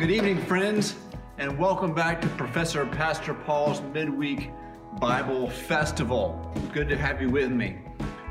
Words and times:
Good 0.00 0.12
evening, 0.12 0.38
friends, 0.46 0.94
and 1.36 1.58
welcome 1.58 1.92
back 1.92 2.22
to 2.22 2.28
Professor 2.28 2.86
Pastor 2.86 3.34
Paul's 3.34 3.82
Midweek 3.92 4.50
Bible 4.98 5.50
Festival. 5.50 6.50
Good 6.72 6.88
to 6.88 6.96
have 6.96 7.20
you 7.20 7.28
with 7.28 7.50
me. 7.50 7.76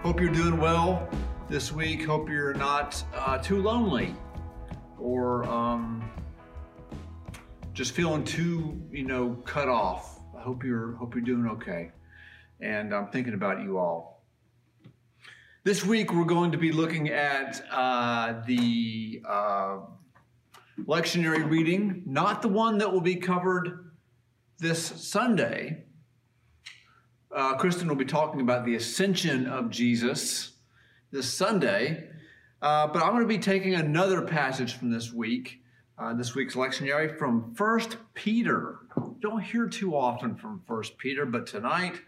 Hope 0.02 0.20
you're 0.20 0.32
doing 0.32 0.60
well 0.60 1.08
this 1.48 1.72
week. 1.72 2.04
Hope 2.08 2.28
you're 2.28 2.56
not 2.56 3.04
uh, 3.14 3.38
too 3.38 3.62
lonely 3.62 4.16
or 4.98 5.44
um, 5.44 6.10
just 7.74 7.92
feeling 7.92 8.24
too, 8.24 8.82
you 8.92 9.04
know, 9.04 9.36
cut 9.46 9.70
off. 9.70 10.22
I 10.36 10.42
hope 10.42 10.64
you're 10.64 10.96
hope 10.96 11.14
you're 11.14 11.24
doing 11.24 11.46
okay, 11.52 11.92
and 12.60 12.96
I'm 12.96 13.10
thinking 13.10 13.36
about 13.36 13.62
you 13.62 13.78
all. 13.78 14.26
This 15.66 15.86
week 15.86 16.14
we're 16.14 16.26
going 16.26 16.52
to 16.52 16.58
be 16.58 16.72
looking 16.72 17.10
at 17.10 17.64
uh, 17.72 18.42
the 18.48 19.22
uh, 19.24 19.78
lectionary 20.86 21.50
reading, 21.50 22.04
not 22.06 22.42
the 22.42 22.48
one 22.48 22.78
that 22.80 22.92
will 22.92 23.02
be 23.02 23.16
covered 23.16 23.92
this 24.60 24.84
Sunday. 24.84 25.84
Uh, 27.32 27.56
Kristen 27.56 27.88
will 27.88 27.96
be 27.96 28.06
talking 28.06 28.42
about 28.42 28.66
the 28.66 28.76
ascension 28.76 29.48
of 29.48 29.70
Jesus 29.70 30.54
this 31.12 31.32
Sunday, 31.32 32.10
uh, 32.62 32.88
but 32.88 33.04
I'm 33.04 33.12
going 33.12 33.22
to 33.22 33.28
be 33.28 33.38
taking 33.38 33.76
another 33.76 34.22
passage 34.24 34.76
from 34.76 34.92
this 34.92 35.14
week, 35.14 35.62
uh, 35.98 36.14
this 36.14 36.36
week's 36.36 36.56
lectionary 36.56 37.18
from 37.18 37.54
First 37.56 37.98
Peter. 38.14 38.80
Don't 39.22 39.42
hear 39.42 39.68
too 39.68 39.96
often 39.96 40.36
from 40.36 40.62
First 40.68 40.98
Peter, 40.98 41.26
but 41.26 41.48
tonight 41.48 42.02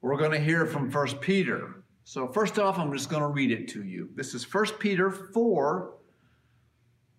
we're 0.00 0.16
going 0.16 0.32
to 0.32 0.40
hear 0.40 0.66
from 0.66 0.90
First 0.90 1.20
Peter. 1.20 1.82
So 2.04 2.26
first 2.26 2.58
off, 2.58 2.78
I'm 2.78 2.92
just 2.92 3.08
going 3.08 3.22
to 3.22 3.28
read 3.28 3.52
it 3.52 3.68
to 3.68 3.84
you. 3.84 4.10
This 4.14 4.34
is 4.34 4.44
First 4.44 4.78
Peter 4.78 5.10
4 5.10 5.94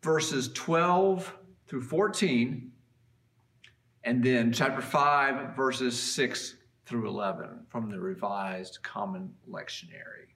verses 0.04 0.52
12 0.54 1.34
through 1.66 1.82
14, 1.82 2.72
and 4.04 4.24
then 4.24 4.52
chapter 4.52 4.82
5, 4.82 5.56
verses 5.56 5.98
6 5.98 6.56
through 6.86 7.08
11 7.08 7.66
from 7.70 7.90
the 7.90 8.00
Revised 8.00 8.80
Common 8.84 9.34
Lectionary. 9.50 10.28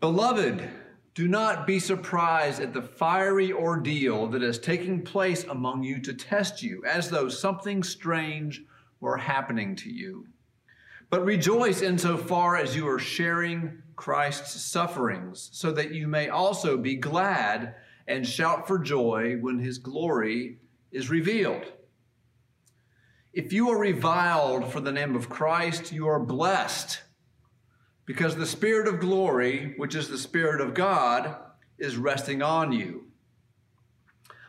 Beloved, 0.00 0.70
do 1.14 1.26
not 1.26 1.66
be 1.66 1.80
surprised 1.80 2.60
at 2.60 2.72
the 2.72 2.82
fiery 2.82 3.52
ordeal 3.52 4.28
that 4.28 4.44
is 4.44 4.60
taking 4.60 5.02
place 5.02 5.42
among 5.42 5.82
you 5.82 6.00
to 6.00 6.14
test 6.14 6.62
you, 6.62 6.84
as 6.86 7.10
though 7.10 7.28
something 7.28 7.82
strange 7.82 8.62
were 9.00 9.16
happening 9.16 9.74
to 9.74 9.90
you. 9.90 10.24
But 11.10 11.24
rejoice 11.24 11.82
insofar 11.82 12.56
as 12.56 12.76
you 12.76 12.86
are 12.86 13.00
sharing 13.00 13.82
Christ's 13.96 14.62
sufferings, 14.62 15.50
so 15.52 15.72
that 15.72 15.92
you 15.92 16.06
may 16.06 16.28
also 16.28 16.76
be 16.76 16.94
glad 16.94 17.74
and 18.08 18.26
shout 18.26 18.66
for 18.66 18.78
joy 18.78 19.36
when 19.40 19.58
his 19.58 19.78
glory 19.78 20.58
is 20.90 21.10
revealed. 21.10 21.64
If 23.34 23.52
you 23.52 23.68
are 23.68 23.78
reviled 23.78 24.72
for 24.72 24.80
the 24.80 24.90
name 24.90 25.14
of 25.14 25.28
Christ, 25.28 25.92
you 25.92 26.08
are 26.08 26.18
blessed, 26.18 27.02
because 28.06 28.34
the 28.34 28.46
Spirit 28.46 28.88
of 28.88 28.98
glory, 28.98 29.74
which 29.76 29.94
is 29.94 30.08
the 30.08 30.18
Spirit 30.18 30.62
of 30.62 30.72
God, 30.72 31.36
is 31.78 31.98
resting 31.98 32.42
on 32.42 32.72
you. 32.72 33.04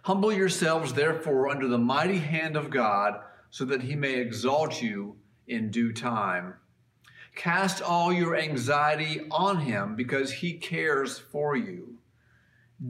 Humble 0.03 0.31
yourselves, 0.31 0.93
therefore, 0.93 1.49
under 1.49 1.67
the 1.67 1.77
mighty 1.77 2.17
hand 2.17 2.55
of 2.55 2.69
God, 2.69 3.19
so 3.51 3.65
that 3.65 3.83
he 3.83 3.95
may 3.95 4.15
exalt 4.15 4.81
you 4.81 5.17
in 5.47 5.69
due 5.69 5.91
time. 5.91 6.53
Cast 7.35 7.81
all 7.81 8.13
your 8.13 8.37
anxiety 8.37 9.27
on 9.29 9.59
him, 9.59 9.97
because 9.97 10.31
he 10.31 10.53
cares 10.53 11.19
for 11.19 11.57
you. 11.57 11.98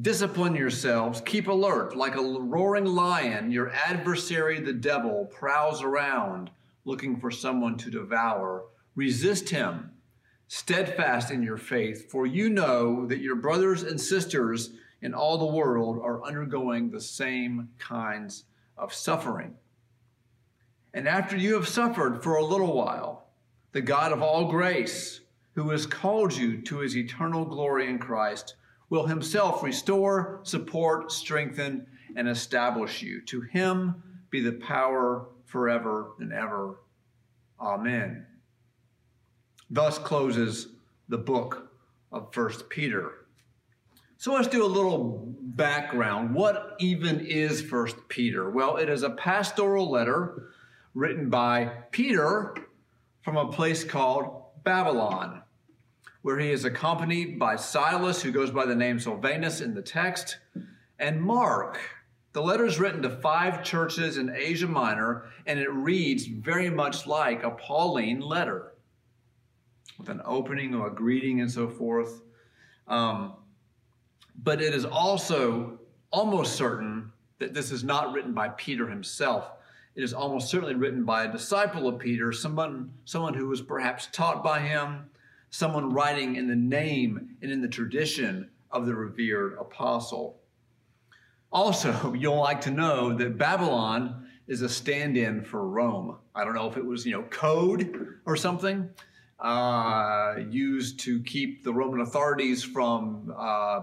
Discipline 0.02 0.54
yourselves, 0.54 1.20
keep 1.26 1.48
alert. 1.48 1.96
Like 1.96 2.16
a 2.16 2.22
roaring 2.22 2.86
lion, 2.86 3.52
your 3.52 3.72
adversary, 3.72 4.60
the 4.60 4.74
devil, 4.74 5.26
prowls 5.26 5.82
around 5.82 6.52
looking 6.86 7.20
for 7.20 7.32
someone 7.32 7.76
to 7.78 7.90
devour. 7.90 8.66
Resist 8.94 9.50
him, 9.50 9.92
steadfast 10.48 11.32
in 11.32 11.42
your 11.42 11.58
faith, 11.58 12.12
for 12.12 12.28
you 12.28 12.50
know 12.50 13.08
that 13.08 13.20
your 13.20 13.36
brothers 13.36 13.82
and 13.82 14.00
sisters 14.00 14.72
in 15.02 15.16
all 15.16 15.40
the 15.40 15.56
world 15.58 15.98
are 16.04 16.24
undergoing 16.24 16.90
the 16.90 17.02
same 17.02 17.70
kinds 17.80 18.46
of 18.78 18.94
suffering. 18.94 19.56
And 20.94 21.08
after 21.08 21.36
you 21.36 21.56
have 21.56 21.68
suffered 21.68 22.22
for 22.24 22.36
a 22.36 22.46
little 22.46 22.74
while, 22.74 23.28
the 23.72 23.82
God 23.82 24.12
of 24.12 24.22
all 24.22 24.52
grace, 24.52 25.22
who 25.54 25.70
has 25.72 25.86
called 25.86 26.36
you 26.36 26.62
to 26.62 26.80
his 26.80 26.96
eternal 26.96 27.46
glory 27.46 27.90
in 27.90 27.98
Christ, 27.98 28.56
will 28.90 29.06
himself 29.06 29.64
restore, 29.64 30.40
support, 30.44 31.12
strengthen, 31.12 31.86
and 32.16 32.28
establish 32.28 33.02
you. 33.02 33.22
To 33.28 33.42
him 33.42 34.02
be 34.30 34.42
the 34.42 34.54
power 34.54 35.28
forever 35.46 36.12
and 36.20 36.34
ever. 36.34 36.80
Amen. 37.60 38.26
Thus 39.70 40.00
closes 40.00 40.68
the 41.08 41.18
book 41.18 41.72
of 42.12 42.34
First 42.34 42.70
Peter. 42.70 43.12
So 44.18 44.34
let's 44.34 44.48
do 44.48 44.66
a 44.66 44.68
little 44.68 45.34
background. 45.42 46.34
What 46.34 46.76
even 46.80 47.26
is 47.26 47.62
First 47.62 47.96
Peter? 48.10 48.50
Well, 48.50 48.78
it 48.78 48.90
is 48.90 49.04
a 49.04 49.12
pastoral 49.12 49.90
letter 49.90 50.50
written 50.94 51.30
by 51.30 51.72
Peter 51.92 52.56
from 53.22 53.38
a 53.38 53.52
place 53.52 53.84
called 53.84 54.64
Babylon 54.64 55.44
where 56.22 56.40
he 56.40 56.52
is 56.52 56.66
accompanied 56.66 57.40
by 57.40 57.56
Silas, 57.56 58.22
who 58.22 58.32
goes 58.32 58.52
by 58.52 58.66
the 58.66 58.76
name 58.76 59.00
Silvanus 59.00 59.62
in 59.62 59.74
the 59.74 59.82
text, 59.82 60.38
and 61.00 61.22
Mark. 61.22 61.80
The 62.34 62.42
letter 62.42 62.66
is 62.66 62.80
written 62.80 63.02
to 63.02 63.10
five 63.10 63.64
churches 63.64 64.18
in 64.18 64.30
Asia 64.30 64.68
Minor, 64.68 65.26
and 65.46 65.60
it 65.60 65.72
reads 65.72 66.26
very 66.26 66.70
much 66.70 67.08
like 67.08 67.44
a 67.44 67.52
Pauline 67.52 68.20
letter 68.20 68.74
with 69.98 70.10
an 70.10 70.22
opening 70.26 70.76
or 70.76 70.88
a 70.88 70.94
greeting 70.94 71.42
and 71.42 71.52
so 71.52 71.68
forth. 71.68 72.22
Um, 72.88 73.34
but 74.44 74.62
it 74.62 74.74
is 74.74 74.86
also 74.86 75.80
almost 76.12 76.56
certain 76.56 77.12
that 77.40 77.54
this 77.54 77.72
is 77.72 77.84
not 77.84 78.14
written 78.14 78.34
by 78.34 78.50
Peter 78.50 78.88
himself. 78.88 79.52
It 79.96 80.04
is 80.04 80.14
almost 80.14 80.50
certainly 80.50 80.76
written 80.76 81.04
by 81.04 81.26
a 81.26 81.32
disciple 81.32 81.88
of 81.88 82.00
Peter, 82.00 82.32
someone, 82.32 82.92
someone 83.06 83.34
who 83.34 83.48
was 83.48 83.62
perhaps 83.62 84.08
taught 84.12 84.44
by 84.44 84.60
him, 84.60 85.10
someone 85.50 85.92
writing 85.92 86.36
in 86.36 86.48
the 86.48 86.56
name 86.56 87.36
and 87.42 87.52
in 87.52 87.62
the 87.62 87.68
tradition 87.68 88.50
of 88.72 88.86
the 88.86 88.96
revered 88.96 89.58
apostle. 89.60 90.40
Also, 91.52 92.14
you'll 92.18 92.40
like 92.40 92.62
to 92.62 92.72
know 92.72 93.14
that 93.18 93.38
Babylon 93.38 94.28
is 94.48 94.62
a 94.62 94.70
stand-in 94.70 95.44
for 95.44 95.68
Rome. 95.68 96.18
I 96.34 96.44
don't 96.44 96.56
know 96.56 96.68
if 96.68 96.78
it 96.78 96.86
was, 96.86 97.06
you 97.06 97.12
know, 97.12 97.24
code 97.24 98.20
or 98.26 98.36
something 98.36 98.90
uh, 99.40 100.36
used 100.50 101.00
to 101.02 101.22
keep 101.22 101.64
the 101.64 101.74
Roman 101.74 102.02
authorities 102.02 102.64
from 102.64 103.34
uh, 103.38 103.82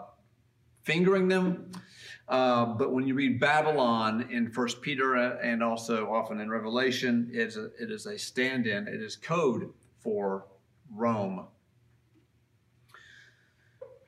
fingering 0.83 1.29
them. 1.29 1.71
Uh, 2.29 2.67
but 2.67 2.93
when 2.93 3.07
you 3.07 3.15
read 3.15 3.39
Babylon 3.39 4.29
in 4.31 4.51
First 4.51 4.83
Peter 4.83 5.15
and 5.15 5.63
also 5.63 6.13
often 6.13 6.41
in 6.41 6.51
Revelation, 6.51 7.31
it 7.33 7.47
is 7.47 7.57
a, 7.57 7.67
it 7.81 7.91
is 7.91 8.07
a 8.07 8.19
stand-in. 8.19 8.89
It 8.89 9.01
is 9.01 9.17
code 9.17 9.73
for 10.01 10.47
Rome. 10.93 11.47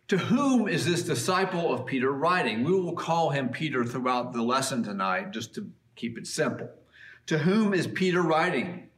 To 0.09 0.17
whom 0.17 0.69
is 0.69 0.87
this 0.87 1.03
disciple 1.03 1.71
of 1.71 1.85
Peter 1.85 2.11
writing? 2.11 2.65
We 2.65 2.73
will 2.73 2.95
call 2.95 3.29
him 3.29 3.51
Peter 3.51 3.85
throughout 3.85 4.33
the 4.33 4.43
lesson 4.43 4.83
tonight, 4.83 5.33
just 5.33 5.55
to 5.57 5.71
keep 5.97 6.17
it 6.17 6.27
simple. 6.27 6.71
To 7.27 7.37
whom 7.37 7.75
is 7.75 7.87
Peter 7.87 8.23
writing? 8.23 8.89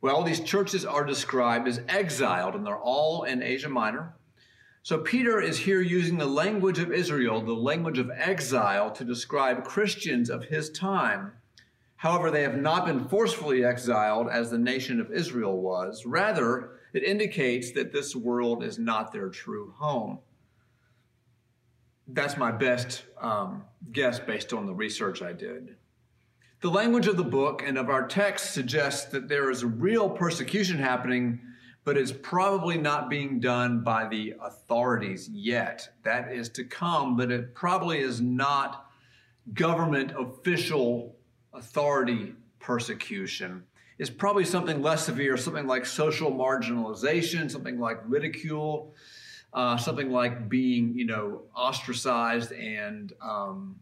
Well, 0.00 0.24
these 0.24 0.40
churches 0.40 0.84
are 0.84 1.04
described 1.04 1.68
as 1.68 1.80
exiled, 1.88 2.56
and 2.56 2.66
they're 2.66 2.76
all 2.76 3.22
in 3.22 3.44
Asia 3.44 3.68
Minor. 3.68 4.16
So 4.82 4.98
Peter 4.98 5.40
is 5.40 5.56
here 5.56 5.80
using 5.80 6.18
the 6.18 6.26
language 6.26 6.80
of 6.80 6.92
Israel, 6.92 7.40
the 7.40 7.52
language 7.52 7.98
of 7.98 8.10
exile, 8.10 8.90
to 8.90 9.04
describe 9.04 9.62
Christians 9.62 10.30
of 10.30 10.46
his 10.46 10.68
time. 10.68 11.32
However, 12.04 12.30
they 12.30 12.42
have 12.42 12.60
not 12.60 12.84
been 12.84 13.08
forcefully 13.08 13.64
exiled 13.64 14.28
as 14.28 14.50
the 14.50 14.58
nation 14.58 15.00
of 15.00 15.10
Israel 15.10 15.56
was. 15.56 16.04
Rather, 16.04 16.72
it 16.92 17.02
indicates 17.02 17.72
that 17.72 17.94
this 17.94 18.14
world 18.14 18.62
is 18.62 18.78
not 18.78 19.10
their 19.10 19.30
true 19.30 19.72
home. 19.78 20.18
That's 22.06 22.36
my 22.36 22.52
best 22.52 23.04
um, 23.18 23.64
guess 23.90 24.20
based 24.20 24.52
on 24.52 24.66
the 24.66 24.74
research 24.74 25.22
I 25.22 25.32
did. 25.32 25.76
The 26.60 26.68
language 26.68 27.06
of 27.06 27.16
the 27.16 27.24
book 27.24 27.62
and 27.64 27.78
of 27.78 27.88
our 27.88 28.06
text 28.06 28.52
suggests 28.52 29.06
that 29.06 29.26
there 29.26 29.50
is 29.50 29.64
real 29.64 30.10
persecution 30.10 30.76
happening, 30.76 31.40
but 31.84 31.96
it's 31.96 32.12
probably 32.12 32.76
not 32.76 33.08
being 33.08 33.40
done 33.40 33.82
by 33.82 34.08
the 34.08 34.34
authorities 34.42 35.30
yet. 35.32 35.88
That 36.02 36.30
is 36.30 36.50
to 36.50 36.64
come, 36.64 37.16
but 37.16 37.32
it 37.32 37.54
probably 37.54 38.00
is 38.00 38.20
not 38.20 38.90
government 39.54 40.12
official 40.18 41.16
authority 41.54 42.34
persecution 42.58 43.62
is 43.98 44.10
probably 44.10 44.44
something 44.44 44.82
less 44.82 45.06
severe, 45.06 45.36
something 45.36 45.66
like 45.66 45.86
social 45.86 46.32
marginalization, 46.32 47.50
something 47.50 47.78
like 47.78 47.98
ridicule, 48.06 48.92
uh, 49.52 49.76
something 49.76 50.10
like 50.10 50.48
being, 50.48 50.92
you 50.96 51.06
know, 51.06 51.42
ostracized 51.54 52.52
and 52.52 53.12
um, 53.22 53.76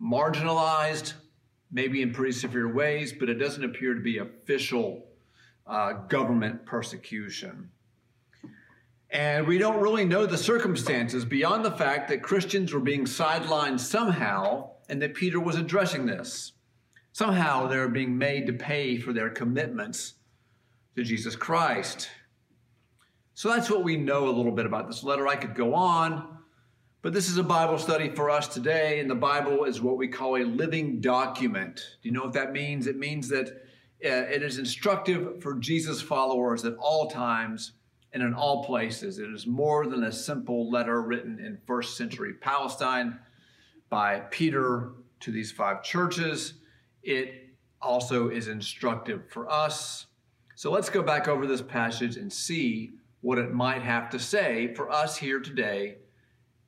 marginalized, 0.00 1.14
maybe 1.70 2.02
in 2.02 2.12
pretty 2.12 2.32
severe 2.32 2.72
ways, 2.72 3.12
but 3.12 3.30
it 3.30 3.34
doesn't 3.34 3.64
appear 3.64 3.94
to 3.94 4.00
be 4.00 4.18
official 4.18 5.06
uh, 5.66 5.92
government 6.08 6.66
persecution. 6.66 7.70
And 9.08 9.46
we 9.46 9.58
don't 9.58 9.80
really 9.80 10.04
know 10.04 10.26
the 10.26 10.38
circumstances 10.38 11.24
beyond 11.24 11.64
the 11.64 11.70
fact 11.70 12.08
that 12.08 12.22
Christians 12.22 12.72
were 12.72 12.80
being 12.80 13.04
sidelined 13.04 13.78
somehow 13.78 14.70
and 14.88 15.00
that 15.00 15.14
Peter 15.14 15.38
was 15.38 15.56
addressing 15.56 16.06
this. 16.06 16.52
Somehow 17.12 17.66
they're 17.66 17.88
being 17.88 18.16
made 18.16 18.46
to 18.46 18.52
pay 18.52 18.96
for 18.96 19.12
their 19.12 19.30
commitments 19.30 20.14
to 20.96 21.04
Jesus 21.04 21.36
Christ. 21.36 22.08
So 23.34 23.48
that's 23.48 23.70
what 23.70 23.84
we 23.84 23.96
know 23.96 24.28
a 24.28 24.30
little 24.30 24.52
bit 24.52 24.66
about 24.66 24.86
this 24.86 25.02
letter. 25.02 25.28
I 25.28 25.36
could 25.36 25.54
go 25.54 25.74
on, 25.74 26.38
but 27.02 27.12
this 27.12 27.28
is 27.28 27.36
a 27.36 27.42
Bible 27.42 27.78
study 27.78 28.10
for 28.10 28.30
us 28.30 28.48
today, 28.48 29.00
and 29.00 29.10
the 29.10 29.14
Bible 29.14 29.64
is 29.64 29.80
what 29.80 29.96
we 29.96 30.08
call 30.08 30.36
a 30.36 30.44
living 30.44 31.00
document. 31.00 31.76
Do 32.02 32.08
you 32.08 32.12
know 32.12 32.22
what 32.22 32.34
that 32.34 32.52
means? 32.52 32.86
It 32.86 32.98
means 32.98 33.28
that 33.28 33.48
uh, 34.04 34.26
it 34.30 34.42
is 34.42 34.58
instructive 34.58 35.42
for 35.42 35.54
Jesus 35.54 36.00
followers 36.00 36.64
at 36.64 36.74
all 36.76 37.08
times 37.08 37.72
and 38.12 38.22
in 38.22 38.34
all 38.34 38.64
places. 38.64 39.18
It 39.18 39.30
is 39.30 39.46
more 39.46 39.86
than 39.86 40.04
a 40.04 40.12
simple 40.12 40.70
letter 40.70 41.02
written 41.02 41.38
in 41.38 41.58
first 41.66 41.96
century 41.96 42.34
Palestine 42.34 43.18
by 43.88 44.20
Peter 44.30 44.90
to 45.20 45.30
these 45.30 45.52
five 45.52 45.82
churches. 45.82 46.54
It 47.02 47.48
also 47.80 48.28
is 48.28 48.48
instructive 48.48 49.28
for 49.28 49.50
us. 49.50 50.06
So 50.54 50.70
let's 50.70 50.88
go 50.88 51.02
back 51.02 51.28
over 51.28 51.46
this 51.46 51.62
passage 51.62 52.16
and 52.16 52.32
see 52.32 52.92
what 53.20 53.38
it 53.38 53.52
might 53.52 53.82
have 53.82 54.10
to 54.10 54.18
say 54.18 54.74
for 54.74 54.90
us 54.90 55.16
here 55.16 55.40
today 55.40 55.96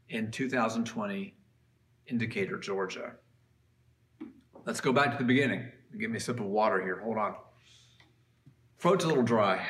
in 0.09 0.31
2020 0.31 1.35
in 2.07 2.19
Decatur, 2.19 2.59
Georgia. 2.59 3.13
Let's 4.65 4.81
go 4.81 4.93
back 4.93 5.13
to 5.13 5.19
the 5.19 5.25
beginning. 5.25 5.71
Give 5.99 6.11
me 6.11 6.17
a 6.17 6.21
sip 6.21 6.41
of 6.41 6.47
water 6.47 6.83
here. 6.83 7.01
Hold 7.01 7.19
on. 7.19 7.35
Throat's 8.79 9.05
a 9.05 9.09
little 9.09 9.23
dry. 9.23 9.65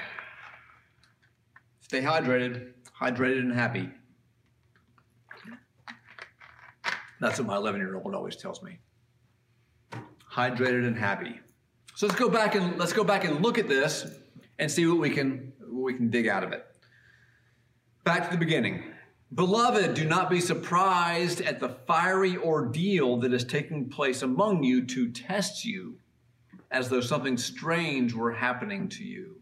Stay 1.80 2.00
hydrated, 2.00 2.72
hydrated 2.98 3.40
and 3.40 3.52
happy. 3.52 3.90
That's 7.20 7.38
what 7.38 7.46
my 7.46 7.56
11 7.56 7.80
year 7.80 7.96
old 7.96 8.14
always 8.14 8.36
tells 8.36 8.62
me. 8.62 8.78
Hydrated 10.34 10.84
and 10.84 10.98
happy. 10.98 11.38
So 11.94 12.06
let's 12.06 12.18
go 12.18 12.28
back 12.28 12.56
and 12.56 12.76
let's 12.76 12.92
go 12.92 13.04
back 13.04 13.24
and 13.24 13.40
look 13.40 13.56
at 13.56 13.68
this 13.68 14.04
and 14.58 14.68
see 14.68 14.84
what 14.84 14.98
we 14.98 15.10
can 15.10 15.52
what 15.60 15.84
we 15.84 15.94
can 15.94 16.10
dig 16.10 16.26
out 16.26 16.42
of 16.42 16.52
it. 16.52 16.66
Back 18.02 18.24
to 18.24 18.30
the 18.32 18.38
beginning. 18.38 18.82
Beloved, 19.32 19.94
do 19.94 20.04
not 20.04 20.30
be 20.30 20.40
surprised 20.40 21.40
at 21.40 21.60
the 21.60 21.68
fiery 21.68 22.36
ordeal 22.36 23.16
that 23.18 23.32
is 23.32 23.44
taking 23.44 23.88
place 23.88 24.22
among 24.22 24.62
you 24.62 24.84
to 24.86 25.10
test 25.10 25.64
you, 25.64 25.98
as 26.70 26.88
though 26.88 27.00
something 27.00 27.36
strange 27.36 28.12
were 28.12 28.32
happening 28.32 28.88
to 28.90 29.04
you. 29.04 29.40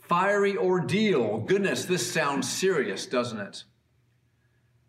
Fiery 0.00 0.56
ordeal. 0.56 1.40
Goodness, 1.40 1.84
this 1.84 2.10
sounds 2.10 2.50
serious, 2.50 3.06
doesn't 3.06 3.40
it? 3.40 3.64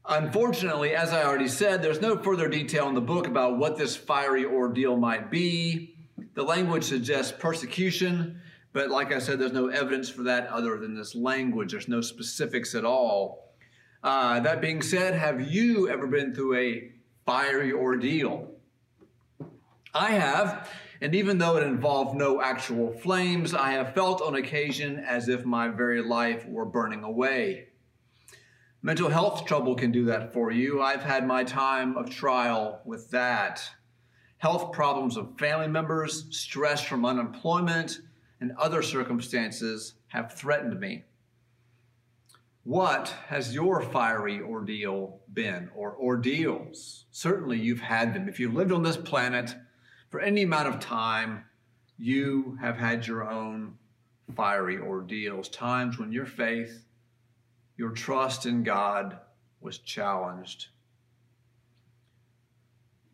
Unfortunately, 0.07 0.95
as 0.95 1.11
I 1.11 1.23
already 1.23 1.47
said, 1.47 1.81
there's 1.81 1.99
no 1.99 2.15
further 2.15 2.47
detail 2.47 2.87
in 2.87 2.93
the 2.93 3.01
book 3.01 3.25
about 3.25 3.57
what 3.57 3.75
this 3.75 3.95
fiery 3.95 4.45
ordeal 4.45 4.97
might 4.97 5.31
be. 5.31 5.95
The 6.35 6.43
language 6.43 6.83
suggests 6.83 7.31
persecution, 7.31 8.39
but 8.71 8.91
like 8.91 9.11
I 9.11 9.17
said, 9.17 9.39
there's 9.39 9.51
no 9.51 9.69
evidence 9.69 10.07
for 10.07 10.21
that 10.23 10.47
other 10.49 10.77
than 10.77 10.93
this 10.93 11.15
language. 11.15 11.71
There's 11.71 11.87
no 11.87 12.01
specifics 12.01 12.75
at 12.75 12.85
all. 12.85 13.55
Uh, 14.03 14.39
that 14.41 14.61
being 14.61 14.83
said, 14.83 15.15
have 15.15 15.41
you 15.41 15.89
ever 15.89 16.05
been 16.05 16.35
through 16.35 16.55
a 16.55 16.91
fiery 17.25 17.73
ordeal? 17.73 18.51
I 19.91 20.11
have, 20.11 20.69
and 21.01 21.15
even 21.15 21.39
though 21.39 21.57
it 21.57 21.63
involved 21.63 22.15
no 22.15 22.41
actual 22.43 22.93
flames, 22.93 23.55
I 23.55 23.71
have 23.71 23.95
felt 23.95 24.21
on 24.21 24.35
occasion 24.35 24.99
as 24.99 25.29
if 25.29 25.45
my 25.45 25.69
very 25.69 26.03
life 26.03 26.45
were 26.45 26.65
burning 26.65 27.03
away. 27.03 27.69
Mental 28.85 29.09
health 29.09 29.47
trouble 29.47 29.73
can 29.73 29.91
do 29.91 30.05
that 30.05 30.31
for 30.31 30.51
you. 30.51 30.79
I've 30.79 31.01
had 31.01 31.25
my 31.25 31.43
time 31.43 31.97
of 31.97 32.07
trial 32.07 32.81
with 32.85 33.09
that. 33.09 33.67
Health 34.37 34.73
problems 34.73 35.17
of 35.17 35.39
family 35.39 35.67
members, 35.67 36.27
stress 36.29 36.85
from 36.85 37.03
unemployment, 37.03 38.01
and 38.39 38.51
other 38.59 38.83
circumstances 38.83 39.95
have 40.09 40.33
threatened 40.33 40.79
me. 40.79 41.03
What 42.63 43.09
has 43.25 43.55
your 43.55 43.81
fiery 43.81 44.39
ordeal 44.39 45.21
been, 45.33 45.71
or 45.75 45.95
ordeals? 45.95 47.05
Certainly 47.09 47.61
you've 47.61 47.81
had 47.81 48.13
them. 48.13 48.29
If 48.29 48.39
you've 48.39 48.53
lived 48.53 48.71
on 48.71 48.83
this 48.83 48.97
planet 48.97 49.55
for 50.11 50.19
any 50.19 50.43
amount 50.43 50.67
of 50.67 50.79
time, 50.79 51.45
you 51.97 52.55
have 52.61 52.77
had 52.77 53.07
your 53.07 53.27
own 53.27 53.79
fiery 54.35 54.77
ordeals, 54.77 55.49
times 55.49 55.97
when 55.97 56.11
your 56.11 56.27
faith, 56.27 56.84
your 57.77 57.91
trust 57.91 58.45
in 58.45 58.63
God 58.63 59.19
was 59.61 59.77
challenged. 59.79 60.67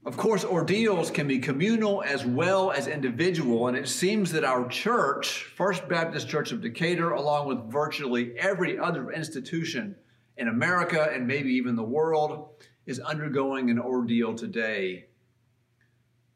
Of 0.04 0.18
course, 0.18 0.44
ordeals 0.44 1.12
can 1.12 1.28
be 1.28 1.38
communal 1.38 2.02
as 2.02 2.26
well 2.26 2.72
as 2.72 2.88
individual, 2.88 3.68
and 3.68 3.78
it 3.78 3.88
seems 3.88 4.32
that 4.32 4.44
our 4.44 4.68
church, 4.68 5.44
First 5.56 5.88
Baptist 5.88 6.28
Church 6.28 6.52
of 6.52 6.62
Decatur, 6.62 7.12
along 7.12 7.48
with 7.48 7.72
virtually 7.72 8.36
every 8.38 8.80
other 8.80 9.12
institution 9.12 9.96
in 10.38 10.48
America 10.48 11.08
and 11.14 11.28
maybe 11.28 11.52
even 11.52 11.76
the 11.76 11.84
world, 11.84 12.50
is 12.88 13.00
undergoing 13.00 13.70
an 13.70 13.78
ordeal 13.78 14.34
today. 14.34 15.06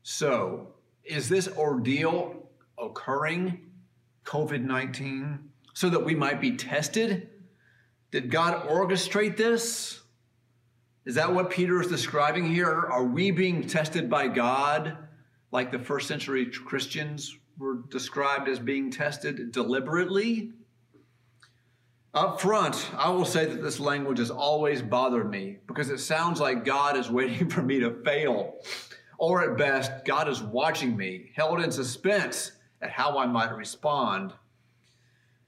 So, 0.03 0.75
is 1.03 1.27
this 1.27 1.47
ordeal 1.57 2.49
occurring, 2.77 3.71
COVID 4.25 4.63
19, 4.63 5.39
so 5.73 5.89
that 5.89 6.05
we 6.05 6.13
might 6.13 6.39
be 6.39 6.55
tested? 6.55 7.29
Did 8.15 8.31
God 8.31 8.69
orchestrate 8.69 9.35
this? 9.35 9.99
Is 11.03 11.15
that 11.15 11.33
what 11.33 11.49
Peter 11.49 11.81
is 11.81 11.87
describing 11.87 12.45
here? 12.45 12.71
Are 12.71 13.03
we 13.03 13.29
being 13.29 13.67
tested 13.67 14.09
by 14.09 14.29
God 14.29 14.95
like 15.51 15.69
the 15.69 15.79
first 15.79 16.07
century 16.07 16.45
Christians 16.45 17.37
were 17.57 17.79
described 17.89 18.47
as 18.47 18.57
being 18.57 18.89
tested 18.89 19.51
deliberately? 19.51 20.53
Up 22.13 22.39
front, 22.39 22.89
I 22.95 23.09
will 23.09 23.25
say 23.25 23.47
that 23.47 23.61
this 23.61 23.81
language 23.81 24.19
has 24.19 24.31
always 24.31 24.81
bothered 24.81 25.29
me 25.29 25.57
because 25.67 25.89
it 25.89 25.99
sounds 25.99 26.39
like 26.39 26.63
God 26.63 26.95
is 26.95 27.11
waiting 27.11 27.49
for 27.49 27.63
me 27.63 27.81
to 27.81 28.01
fail. 28.05 28.59
Or 29.17 29.43
at 29.43 29.57
best, 29.57 29.91
God 30.05 30.29
is 30.29 30.41
watching 30.41 30.95
me, 30.95 31.31
held 31.35 31.59
in 31.59 31.69
suspense 31.69 32.53
at 32.81 32.91
how 32.91 33.17
I 33.17 33.25
might 33.25 33.53
respond. 33.53 34.31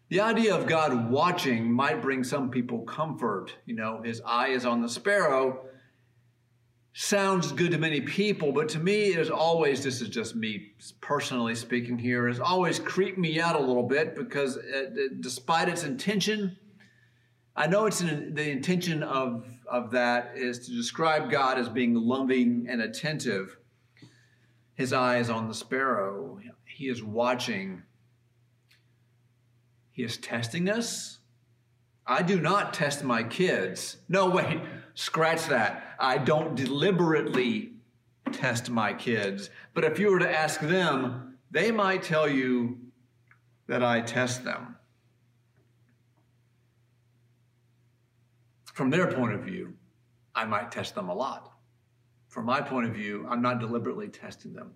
The 0.10 0.22
idea 0.22 0.56
of 0.56 0.68
God 0.68 1.12
watching 1.12 1.72
might 1.72 2.02
bring 2.02 2.24
some 2.24 2.50
people 2.50 2.80
comfort. 2.84 3.54
You 3.66 3.76
know, 3.76 4.02
his 4.02 4.22
eye 4.26 4.50
is 4.50 4.66
on 4.66 4.82
the 4.82 4.88
sparrow. 4.88 5.66
Sounds 6.94 7.52
good 7.52 7.72
to 7.72 7.78
many 7.78 8.02
people, 8.02 8.54
but 8.54 8.70
to 8.70 8.80
me, 8.80 9.12
it 9.12 9.20
is 9.20 9.30
always, 9.30 9.84
this 9.84 10.02
is 10.02 10.08
just 10.10 10.36
me 10.36 10.72
personally 11.02 11.56
speaking 11.56 12.00
here, 12.00 12.28
has 12.28 12.40
always 12.40 12.80
creeped 12.80 13.18
me 13.18 13.40
out 13.40 13.56
a 13.56 13.60
little 13.60 13.84
bit 13.84 14.16
because 14.16 14.58
uh, 14.58 14.62
it, 14.96 15.22
despite 15.22 15.68
its 15.68 15.84
intention, 15.84 16.58
I 17.56 17.68
know 17.68 17.86
it's 17.86 18.02
in, 18.02 18.34
the 18.34 18.50
intention 18.50 19.04
of, 19.04 19.46
of 19.70 19.92
that 19.92 20.32
is 20.36 20.68
to 20.68 20.72
describe 20.72 21.30
God 21.30 21.60
as 21.60 21.68
being 21.70 21.94
loving 21.94 22.66
and 22.70 22.82
attentive. 22.82 23.58
His 24.74 24.94
eye 24.94 25.18
is 25.18 25.30
on 25.30 25.50
the 25.50 25.54
sparrow. 25.54 26.40
He 26.66 26.88
is 26.88 27.04
watching 27.04 27.84
he 29.98 30.04
is 30.04 30.18
testing 30.18 30.70
us. 30.70 31.18
I 32.06 32.22
do 32.22 32.40
not 32.40 32.72
test 32.72 33.04
my 33.04 33.24
kids. 33.24 33.98
No, 34.08 34.30
wait, 34.30 34.62
scratch 34.94 35.48
that. 35.48 35.96
I 36.00 36.20
don't 36.20 36.54
deliberately 36.54 37.72
test 38.32 38.70
my 38.70 38.94
kids. 38.94 39.50
But 39.74 39.86
if 39.86 39.98
you 39.98 40.12
were 40.12 40.20
to 40.20 40.32
ask 40.32 40.60
them, 40.60 41.40
they 41.50 41.72
might 41.72 42.04
tell 42.04 42.30
you 42.30 42.78
that 43.66 43.84
I 43.84 44.02
test 44.02 44.44
them. 44.44 44.76
From 48.66 48.92
their 48.92 49.12
point 49.12 49.34
of 49.34 49.42
view, 49.42 49.74
I 50.36 50.46
might 50.46 50.72
test 50.72 50.94
them 50.94 51.10
a 51.10 51.16
lot. 51.16 51.54
From 52.28 52.46
my 52.46 52.62
point 52.62 52.86
of 52.86 52.94
view, 52.94 53.26
I'm 53.28 53.42
not 53.42 53.60
deliberately 53.60 54.10
testing 54.10 54.54
them. 54.54 54.74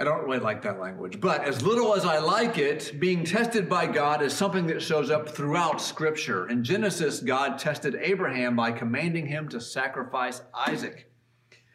I 0.00 0.04
don't 0.04 0.24
really 0.24 0.38
like 0.38 0.62
that 0.62 0.80
language, 0.80 1.20
but 1.20 1.44
as 1.44 1.62
little 1.62 1.94
as 1.94 2.06
I 2.06 2.18
like 2.18 2.56
it, 2.56 2.98
being 2.98 3.22
tested 3.22 3.68
by 3.68 3.86
God 3.86 4.22
is 4.22 4.32
something 4.32 4.66
that 4.68 4.80
shows 4.80 5.10
up 5.10 5.28
throughout 5.28 5.80
Scripture. 5.80 6.48
In 6.48 6.64
Genesis, 6.64 7.20
God 7.20 7.58
tested 7.58 7.94
Abraham 8.00 8.56
by 8.56 8.72
commanding 8.72 9.26
him 9.26 9.48
to 9.50 9.60
sacrifice 9.60 10.40
Isaac. 10.54 11.12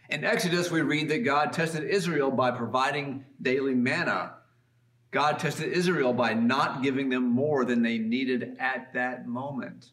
In 0.10 0.24
Exodus, 0.24 0.72
we 0.72 0.82
read 0.82 1.08
that 1.10 1.24
God 1.24 1.54
tested 1.54 1.84
Israel 1.84 2.32
by 2.32 2.50
providing 2.50 3.26
daily 3.42 3.76
manna. 3.76 4.34
God 5.12 5.38
tested 5.38 5.72
Israel 5.72 6.12
by 6.12 6.34
not 6.34 6.82
giving 6.82 7.10
them 7.10 7.30
more 7.30 7.64
than 7.64 7.84
they 7.84 8.00
needed 8.00 8.58
at 8.60 8.92
that 8.96 9.28
moment. 9.28 9.92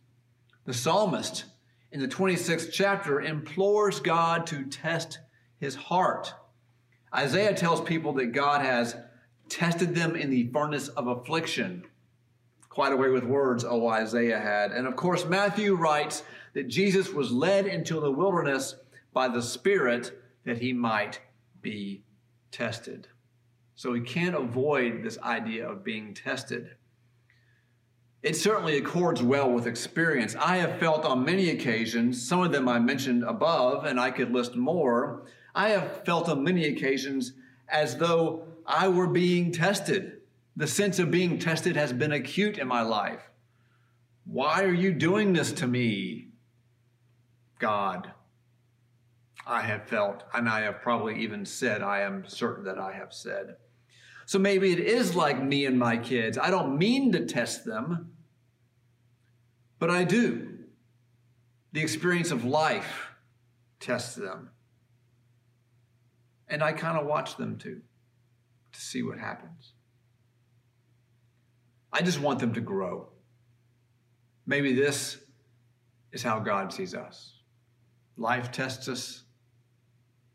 The 0.64 0.72
psalmist 0.72 1.44
in 1.92 2.00
the 2.00 2.08
26th 2.08 2.72
chapter, 2.72 3.20
implores 3.20 4.00
God 4.00 4.46
to 4.46 4.64
test 4.64 5.18
his 5.60 5.74
heart. 5.74 6.34
Isaiah 7.14 7.54
tells 7.54 7.80
people 7.80 8.12
that 8.14 8.32
God 8.32 8.62
has 8.62 8.96
tested 9.48 9.94
them 9.94 10.16
in 10.16 10.30
the 10.30 10.48
furnace 10.52 10.88
of 10.88 11.06
affliction. 11.06 11.84
Quite 12.68 12.92
a 12.92 12.96
way 12.96 13.10
with 13.10 13.24
words, 13.24 13.64
oh, 13.64 13.88
Isaiah 13.88 14.40
had. 14.40 14.72
And 14.72 14.86
of 14.86 14.96
course, 14.96 15.26
Matthew 15.26 15.74
writes 15.74 16.22
that 16.54 16.68
Jesus 16.68 17.10
was 17.10 17.30
led 17.30 17.66
into 17.66 18.00
the 18.00 18.10
wilderness 18.10 18.76
by 19.12 19.28
the 19.28 19.42
Spirit 19.42 20.18
that 20.44 20.58
he 20.58 20.72
might 20.72 21.20
be 21.60 22.02
tested. 22.50 23.08
So 23.74 23.90
we 23.90 24.00
can't 24.00 24.34
avoid 24.34 25.02
this 25.02 25.18
idea 25.18 25.68
of 25.68 25.84
being 25.84 26.14
tested. 26.14 26.76
It 28.22 28.36
certainly 28.36 28.78
accords 28.78 29.22
well 29.22 29.50
with 29.50 29.66
experience. 29.66 30.36
I 30.36 30.58
have 30.58 30.78
felt 30.78 31.04
on 31.04 31.24
many 31.24 31.50
occasions, 31.50 32.26
some 32.26 32.40
of 32.40 32.52
them 32.52 32.68
I 32.68 32.78
mentioned 32.78 33.24
above, 33.24 33.84
and 33.84 33.98
I 33.98 34.12
could 34.12 34.32
list 34.32 34.54
more. 34.54 35.24
I 35.54 35.70
have 35.70 36.04
felt 36.04 36.28
on 36.28 36.44
many 36.44 36.66
occasions 36.66 37.32
as 37.68 37.96
though 37.96 38.44
I 38.66 38.88
were 38.88 39.06
being 39.06 39.52
tested. 39.52 40.18
The 40.56 40.66
sense 40.66 40.98
of 40.98 41.10
being 41.10 41.38
tested 41.38 41.76
has 41.76 41.92
been 41.92 42.12
acute 42.12 42.58
in 42.58 42.68
my 42.68 42.82
life. 42.82 43.30
Why 44.24 44.62
are 44.62 44.72
you 44.72 44.92
doing 44.92 45.32
this 45.32 45.52
to 45.52 45.66
me, 45.66 46.28
God? 47.58 48.12
I 49.46 49.62
have 49.62 49.88
felt, 49.88 50.22
and 50.32 50.48
I 50.48 50.60
have 50.60 50.82
probably 50.82 51.20
even 51.22 51.44
said, 51.44 51.82
I 51.82 52.02
am 52.02 52.24
certain 52.28 52.64
that 52.64 52.78
I 52.78 52.92
have 52.92 53.12
said. 53.12 53.56
So 54.26 54.38
maybe 54.38 54.72
it 54.72 54.78
is 54.78 55.16
like 55.16 55.42
me 55.42 55.66
and 55.66 55.78
my 55.78 55.96
kids. 55.96 56.38
I 56.38 56.50
don't 56.50 56.78
mean 56.78 57.10
to 57.12 57.26
test 57.26 57.64
them, 57.64 58.12
but 59.80 59.90
I 59.90 60.04
do. 60.04 60.58
The 61.72 61.80
experience 61.80 62.30
of 62.30 62.44
life 62.44 63.08
tests 63.80 64.14
them. 64.14 64.50
And 66.52 66.62
I 66.62 66.72
kind 66.72 66.96
of 66.96 67.06
watch 67.06 67.36
them 67.36 67.58
too 67.58 67.80
to 68.72 68.80
see 68.80 69.02
what 69.02 69.18
happens. 69.18 69.72
I 71.92 72.02
just 72.02 72.20
want 72.20 72.38
them 72.38 72.54
to 72.54 72.60
grow. 72.60 73.08
Maybe 74.46 74.72
this 74.72 75.18
is 76.12 76.22
how 76.22 76.38
God 76.38 76.72
sees 76.72 76.94
us. 76.94 77.34
Life 78.16 78.52
tests 78.52 78.88
us, 78.88 79.24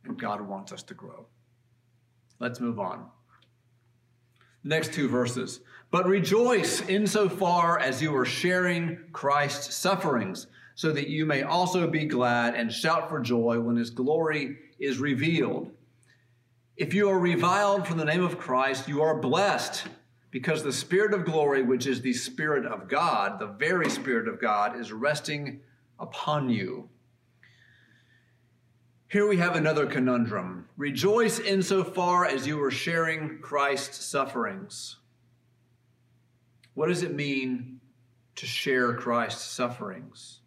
and 0.04 0.20
God 0.20 0.42
wants 0.42 0.74
us 0.74 0.84
to 0.84 0.94
grow. 0.94 1.28
Let's 2.40 2.60
move 2.60 2.80
on 2.80 3.06
next 4.68 4.94
two 4.94 5.08
verses. 5.08 5.62
But 5.90 6.06
rejoice 6.06 6.82
insofar 6.88 7.80
as 7.80 8.02
you 8.02 8.16
are 8.16 8.26
sharing 8.26 9.00
Christ's 9.14 9.76
sufferings, 9.76 10.48
so 10.76 10.92
that 10.92 11.08
you 11.08 11.26
may 11.26 11.42
also 11.42 11.88
be 11.88 12.06
glad 12.06 12.54
and 12.54 12.72
shout 12.72 13.10
for 13.10 13.20
joy 13.20 13.60
when 13.60 13.78
his 13.78 13.90
glory 13.90 14.58
is 14.80 15.00
revealed. 15.00 15.72
If 16.78 16.94
you 16.94 17.10
are 17.10 17.18
reviled 17.18 17.88
for 17.88 17.96
the 17.96 18.06
name 18.06 18.24
of 18.24 18.38
Christ, 18.38 18.88
you 18.88 19.02
are 19.02 19.20
blessed, 19.20 19.88
because 20.30 20.62
the 20.62 20.72
Spirit 20.72 21.12
of 21.12 21.26
glory, 21.26 21.64
which 21.64 21.88
is 21.88 22.02
the 22.02 22.14
Spirit 22.14 22.68
of 22.68 22.88
God, 22.88 23.40
the 23.40 23.48
very 23.48 23.90
Spirit 23.90 24.28
of 24.28 24.40
God, 24.40 24.80
is 24.80 24.94
resting 24.94 25.62
upon 26.00 26.52
you. 26.52 26.88
Here 29.08 29.28
we 29.28 29.38
have 29.38 29.56
another 29.56 29.88
conundrum. 29.88 30.70
Rejoice 30.78 31.40
insofar 31.40 32.28
as 32.28 32.46
you 32.46 32.64
are 32.64 32.70
sharing 32.70 33.40
Christ's 33.40 34.06
sufferings. 34.06 34.98
What 36.76 36.90
does 36.90 37.02
it 37.02 37.16
mean 37.16 37.80
to 38.36 38.46
share 38.46 38.94
Christ's 38.94 39.46
sufferings? 39.46 40.42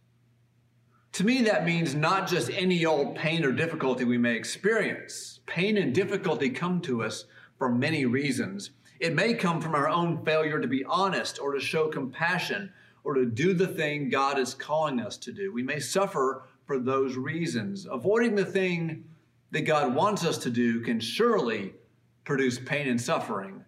To 1.14 1.24
me, 1.24 1.42
that 1.42 1.66
means 1.66 1.96
not 1.96 2.28
just 2.28 2.50
any 2.50 2.86
old 2.86 3.16
pain 3.16 3.44
or 3.44 3.50
difficulty 3.50 4.04
we 4.04 4.16
may 4.16 4.36
experience. 4.36 5.39
Pain 5.50 5.78
and 5.78 5.92
difficulty 5.92 6.48
come 6.48 6.80
to 6.82 7.02
us 7.02 7.24
for 7.58 7.68
many 7.68 8.06
reasons. 8.06 8.70
It 9.00 9.16
may 9.16 9.34
come 9.34 9.60
from 9.60 9.74
our 9.74 9.88
own 9.88 10.24
failure 10.24 10.60
to 10.60 10.68
be 10.68 10.84
honest 10.84 11.40
or 11.40 11.52
to 11.52 11.58
show 11.58 11.88
compassion 11.88 12.72
or 13.02 13.14
to 13.14 13.26
do 13.26 13.52
the 13.52 13.66
thing 13.66 14.10
God 14.10 14.38
is 14.38 14.54
calling 14.54 15.00
us 15.00 15.16
to 15.16 15.32
do. 15.32 15.52
We 15.52 15.64
may 15.64 15.80
suffer 15.80 16.44
for 16.66 16.78
those 16.78 17.16
reasons. 17.16 17.88
Avoiding 17.90 18.36
the 18.36 18.44
thing 18.44 19.02
that 19.50 19.62
God 19.62 19.92
wants 19.92 20.24
us 20.24 20.38
to 20.38 20.50
do 20.50 20.82
can 20.82 21.00
surely 21.00 21.74
produce 22.22 22.60
pain 22.60 22.86
and 22.86 23.00
suffering. 23.00 23.64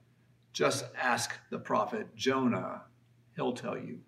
Just 0.53 0.85
ask 0.97 1.33
the 1.51 1.59
prophet 1.59 2.15
Jonah, 2.15 2.83
he'll 3.35 3.55
tell 3.55 3.77
you. 3.77 3.99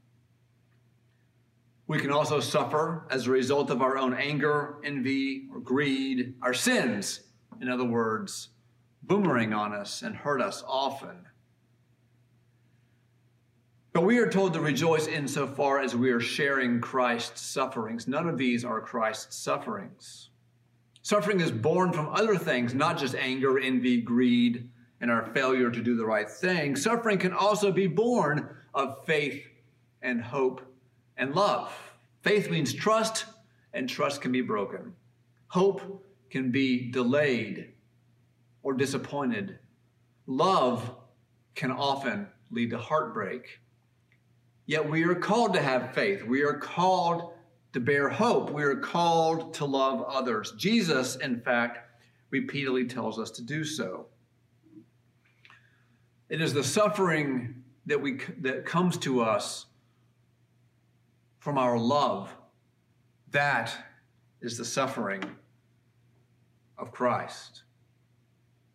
We 1.89 1.99
can 1.99 2.13
also 2.13 2.39
suffer 2.39 3.09
as 3.11 3.27
a 3.27 3.33
result 3.33 3.71
of 3.71 3.83
our 3.83 3.99
own 3.99 4.15
anger, 4.15 4.77
envy, 4.85 5.49
or 5.53 5.59
greed, 5.59 6.37
our 6.41 6.55
sins, 6.55 7.19
in 7.61 7.69
other 7.69 7.85
words, 7.85 8.49
boomerang 9.03 9.53
on 9.53 9.73
us 9.73 10.03
and 10.03 10.17
hurt 10.17 10.41
us 10.41 10.63
often. 10.67 11.27
But 13.93 14.03
we 14.03 14.19
are 14.19 14.29
told 14.29 14.55
to 14.55 14.61
rejoice 14.61 15.07
insofar 15.07 15.81
as 15.81 15.95
we 15.95 16.11
are 16.11 16.21
sharing 16.21 16.81
Christ's 16.81 17.41
sufferings. 17.43 18.09
None 18.09 18.29
of 18.29 18.39
these 18.39 18.65
are 18.65 18.81
Christ's 18.81 19.37
sufferings. 19.37 20.31
Suffering 21.03 21.41
is 21.41 21.53
born 21.53 21.93
from 21.93 22.09
other 22.09 22.37
things, 22.37 22.75
not 22.75 22.99
just 22.99 23.15
anger, 23.15 23.59
envy, 23.59 24.01
greed, 24.01 24.69
and 25.01 25.11
our 25.11 25.27
failure 25.27 25.71
to 25.71 25.83
do 25.83 25.97
the 25.97 26.05
right 26.05 26.29
thing. 26.29 26.75
Suffering 26.75 27.19
can 27.19 27.33
also 27.33 27.71
be 27.71 27.87
born 27.87 28.49
of 28.75 29.05
faith 29.05 29.47
and 30.03 30.21
hope 30.23 30.63
and 31.17 31.35
love. 31.35 31.73
Faith 32.23 32.51
means 32.51 32.73
trust, 32.73 33.27
and 33.75 33.89
trust 33.89 34.23
can 34.23 34.33
be 34.33 34.41
broken. 34.41 34.95
Hope 35.49 36.03
can 36.35 36.51
be 36.51 36.91
delayed 36.91 37.71
or 38.65 38.75
disappointed. 38.75 39.57
Love 40.27 40.97
can 41.55 41.71
often 41.71 42.27
lead 42.51 42.71
to 42.71 42.77
heartbreak. 42.77 43.61
Yet 44.67 44.91
we 44.91 45.05
are 45.05 45.15
called 45.15 45.55
to 45.55 45.63
have 45.63 45.95
faith. 45.95 46.25
We 46.25 46.43
are 46.43 46.59
called 46.59 47.35
to 47.73 47.79
bear 47.79 48.09
hope. 48.09 48.51
We 48.51 48.65
are 48.65 48.75
called 48.75 49.55
to 49.55 49.65
love 49.65 50.03
others. 50.09 50.53
Jesus, 50.59 51.15
in 51.15 51.41
fact, 51.41 51.79
repeatedly 52.31 52.87
tells 52.87 53.17
us 53.21 53.31
to 53.31 53.43
do 53.43 53.63
so. 53.63 54.07
It 56.29 56.41
is 56.41 56.53
the 56.53 56.65
suffering 56.65 57.63
that 57.87 58.03
we 58.03 58.19
that 58.41 58.67
comes 58.67 58.97
to 58.99 59.21
us 59.21 59.67
from 61.39 61.59
our 61.59 61.79
love 61.79 62.35
that 63.31 63.73
is 64.41 64.59
the 64.59 64.65
suffering 64.65 65.23
of 66.79 66.93
Christ. 66.93 67.63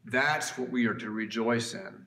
That's 0.06 0.58
what 0.58 0.70
we 0.70 0.86
are 0.88 0.94
to 0.96 1.10
rejoice 1.10 1.74
in. 1.74 2.06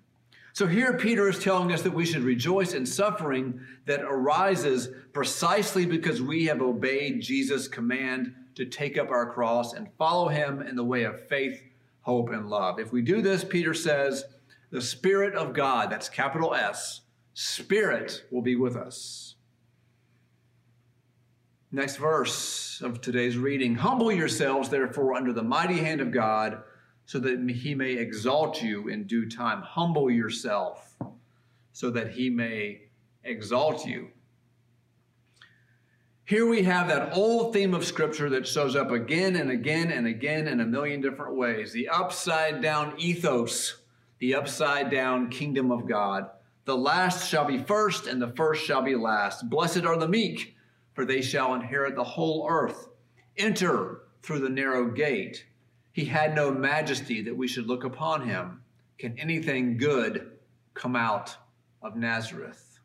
So 0.54 0.66
here 0.66 0.98
Peter 0.98 1.28
is 1.28 1.38
telling 1.38 1.72
us 1.72 1.82
that 1.82 1.94
we 1.94 2.04
should 2.04 2.22
rejoice 2.22 2.74
in 2.74 2.84
suffering 2.84 3.60
that 3.86 4.02
arises 4.02 4.90
precisely 5.12 5.86
because 5.86 6.20
we 6.20 6.44
have 6.46 6.60
obeyed 6.60 7.22
Jesus' 7.22 7.68
command 7.68 8.34
to 8.54 8.66
take 8.66 8.98
up 8.98 9.10
our 9.10 9.32
cross 9.32 9.72
and 9.72 9.88
follow 9.96 10.28
him 10.28 10.60
in 10.60 10.76
the 10.76 10.84
way 10.84 11.04
of 11.04 11.26
faith, 11.28 11.62
hope, 12.02 12.30
and 12.30 12.50
love. 12.50 12.78
If 12.78 12.92
we 12.92 13.00
do 13.00 13.22
this, 13.22 13.44
Peter 13.44 13.72
says, 13.72 14.24
the 14.70 14.80
Spirit 14.80 15.34
of 15.34 15.54
God, 15.54 15.90
that's 15.90 16.08
capital 16.08 16.54
S, 16.54 17.02
Spirit 17.34 18.24
will 18.30 18.42
be 18.42 18.56
with 18.56 18.76
us. 18.76 19.36
Next 21.70 21.96
verse 21.96 22.71
of 22.82 23.00
today's 23.00 23.36
reading 23.36 23.74
Humble 23.74 24.12
yourselves, 24.12 24.68
therefore, 24.68 25.14
under 25.14 25.32
the 25.32 25.42
mighty 25.42 25.78
hand 25.78 26.00
of 26.00 26.10
God 26.10 26.62
so 27.06 27.18
that 27.18 27.50
he 27.50 27.74
may 27.74 27.92
exalt 27.92 28.62
you 28.62 28.88
in 28.88 29.04
due 29.04 29.28
time. 29.28 29.62
Humble 29.62 30.10
yourself 30.10 30.96
so 31.72 31.90
that 31.90 32.12
he 32.12 32.30
may 32.30 32.82
exalt 33.24 33.86
you. 33.86 34.08
Here 36.24 36.46
we 36.46 36.62
have 36.62 36.88
that 36.88 37.16
old 37.16 37.52
theme 37.52 37.74
of 37.74 37.84
Scripture 37.84 38.30
that 38.30 38.46
shows 38.46 38.76
up 38.76 38.90
again 38.90 39.36
and 39.36 39.50
again 39.50 39.90
and 39.90 40.06
again 40.06 40.48
in 40.48 40.60
a 40.60 40.64
million 40.64 41.00
different 41.00 41.36
ways 41.36 41.72
the 41.72 41.88
upside 41.88 42.62
down 42.62 42.94
ethos, 42.98 43.82
the 44.18 44.34
upside 44.34 44.90
down 44.90 45.28
kingdom 45.28 45.70
of 45.70 45.86
God. 45.86 46.30
The 46.64 46.76
last 46.76 47.28
shall 47.28 47.44
be 47.44 47.58
first, 47.58 48.06
and 48.06 48.22
the 48.22 48.32
first 48.36 48.64
shall 48.64 48.82
be 48.82 48.94
last. 48.94 49.50
Blessed 49.50 49.84
are 49.84 49.96
the 49.98 50.06
meek, 50.06 50.56
for 50.94 51.04
they 51.04 51.22
shall 51.22 51.54
inherit 51.54 51.94
the 51.94 52.04
whole 52.04 52.46
earth. 52.48 52.88
Enter 53.36 54.02
through 54.22 54.40
the 54.40 54.48
narrow 54.48 54.90
gate. 54.90 55.46
He 55.92 56.04
had 56.04 56.34
no 56.34 56.50
majesty 56.50 57.22
that 57.22 57.36
we 57.36 57.48
should 57.48 57.66
look 57.66 57.84
upon 57.84 58.28
him. 58.28 58.62
Can 58.98 59.18
anything 59.18 59.76
good 59.76 60.32
come 60.74 60.96
out 60.96 61.36
of 61.82 61.96
Nazareth? 61.96 62.80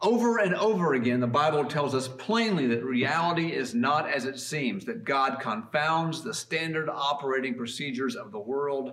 Over 0.00 0.38
and 0.38 0.54
over 0.54 0.94
again, 0.94 1.20
the 1.20 1.26
Bible 1.26 1.64
tells 1.64 1.94
us 1.94 2.08
plainly 2.08 2.66
that 2.66 2.84
reality 2.84 3.52
is 3.52 3.74
not 3.74 4.08
as 4.08 4.26
it 4.26 4.38
seems, 4.38 4.84
that 4.84 5.04
God 5.04 5.40
confounds 5.40 6.22
the 6.22 6.34
standard 6.34 6.90
operating 6.90 7.54
procedures 7.54 8.14
of 8.14 8.30
the 8.30 8.38
world, 8.38 8.92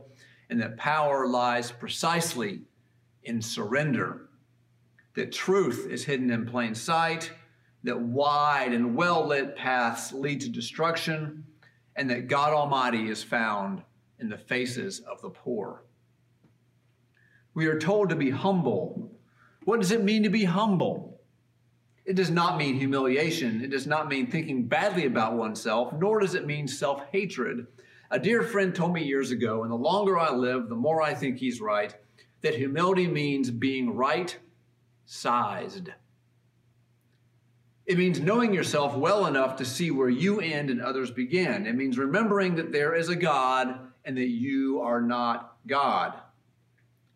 and 0.50 0.62
that 0.62 0.78
power 0.78 1.28
lies 1.28 1.70
precisely 1.70 2.62
in 3.24 3.42
surrender. 3.42 4.30
That 5.16 5.34
truth 5.34 5.86
is 5.90 6.06
hidden 6.06 6.32
in 6.32 6.46
plain 6.46 6.76
sight, 6.76 7.32
that 7.84 8.00
wide 8.00 8.74
and 8.74 8.96
well 8.96 9.26
lit 9.28 9.56
paths 9.56 10.14
lead 10.14 10.42
to 10.42 10.50
destruction, 10.50 11.44
and 11.96 12.10
that 12.10 12.28
God 12.28 12.54
Almighty 12.54 13.10
is 13.10 13.24
found 13.24 13.82
in 14.20 14.30
the 14.30 14.38
faces 14.38 15.00
of 15.02 15.22
the 15.22 15.30
poor. 15.30 15.84
We 17.54 17.66
are 17.66 17.80
told 17.80 18.10
to 18.10 18.16
be 18.16 18.30
humble. 18.30 19.12
What 19.66 19.82
does 19.82 19.92
it 19.92 20.04
mean 20.04 20.24
to 20.24 20.30
be 20.30 20.46
humble? 20.46 21.20
It 22.06 22.16
does 22.16 22.32
not 22.32 22.58
mean 22.58 22.76
humiliation. 22.76 23.64
It 23.64 23.70
does 23.70 23.86
not 23.86 24.10
mean 24.10 24.28
thinking 24.28 24.68
badly 24.68 25.06
about 25.06 25.34
oneself, 25.34 25.94
nor 25.94 26.20
does 26.20 26.34
it 26.34 26.46
mean 26.46 26.68
self 26.68 27.04
hatred. 27.12 27.68
A 28.10 28.20
dear 28.20 28.44
friend 28.44 28.74
told 28.76 28.94
me 28.94 29.04
years 29.04 29.32
ago, 29.32 29.64
and 29.64 29.72
the 29.72 29.76
longer 29.76 30.18
I 30.20 30.32
live, 30.32 30.68
the 30.68 30.76
more 30.76 31.02
I 31.02 31.14
think 31.14 31.38
he's 31.38 31.62
right, 31.62 31.94
that 32.42 32.56
humility 32.56 33.08
means 33.08 33.50
being 33.52 33.96
right 33.96 34.38
sized. 35.06 35.92
It 37.86 37.98
means 37.98 38.20
knowing 38.20 38.54
yourself 38.54 38.96
well 38.96 39.26
enough 39.26 39.56
to 39.58 39.66
see 39.66 39.92
where 39.92 40.10
you 40.10 40.40
end 40.40 40.70
and 40.70 40.82
others 40.82 41.12
begin. 41.12 41.66
It 41.66 41.76
means 41.76 41.98
remembering 41.98 42.56
that 42.56 42.72
there 42.72 42.96
is 42.96 43.10
a 43.10 43.16
God 43.16 43.80
and 44.06 44.18
that 44.18 44.30
you 44.30 44.82
are 44.82 45.02
not 45.02 45.58
God. 45.68 46.14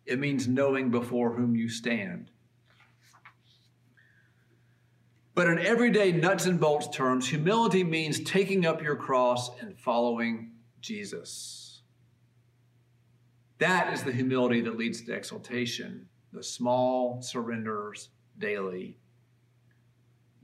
It 0.04 0.18
means 0.18 0.46
knowing 0.46 0.90
before 0.90 1.32
whom 1.32 1.56
you 1.56 1.68
stand. 1.68 2.30
But 5.34 5.48
in 5.48 5.58
everyday 5.58 6.12
nuts 6.12 6.46
and 6.46 6.58
bolts 6.58 6.88
terms, 6.88 7.28
humility 7.28 7.84
means 7.84 8.20
taking 8.20 8.64
up 8.64 8.82
your 8.82 8.96
cross 8.96 9.50
and 9.60 9.78
following 9.78 10.52
Jesus. 10.80 11.82
That 13.58 13.92
is 13.92 14.02
the 14.02 14.12
humility 14.12 14.62
that 14.62 14.78
leads 14.78 15.02
to 15.02 15.12
exaltation, 15.12 16.08
the 16.32 16.42
small 16.42 17.20
surrenders 17.20 18.10
daily. 18.38 18.98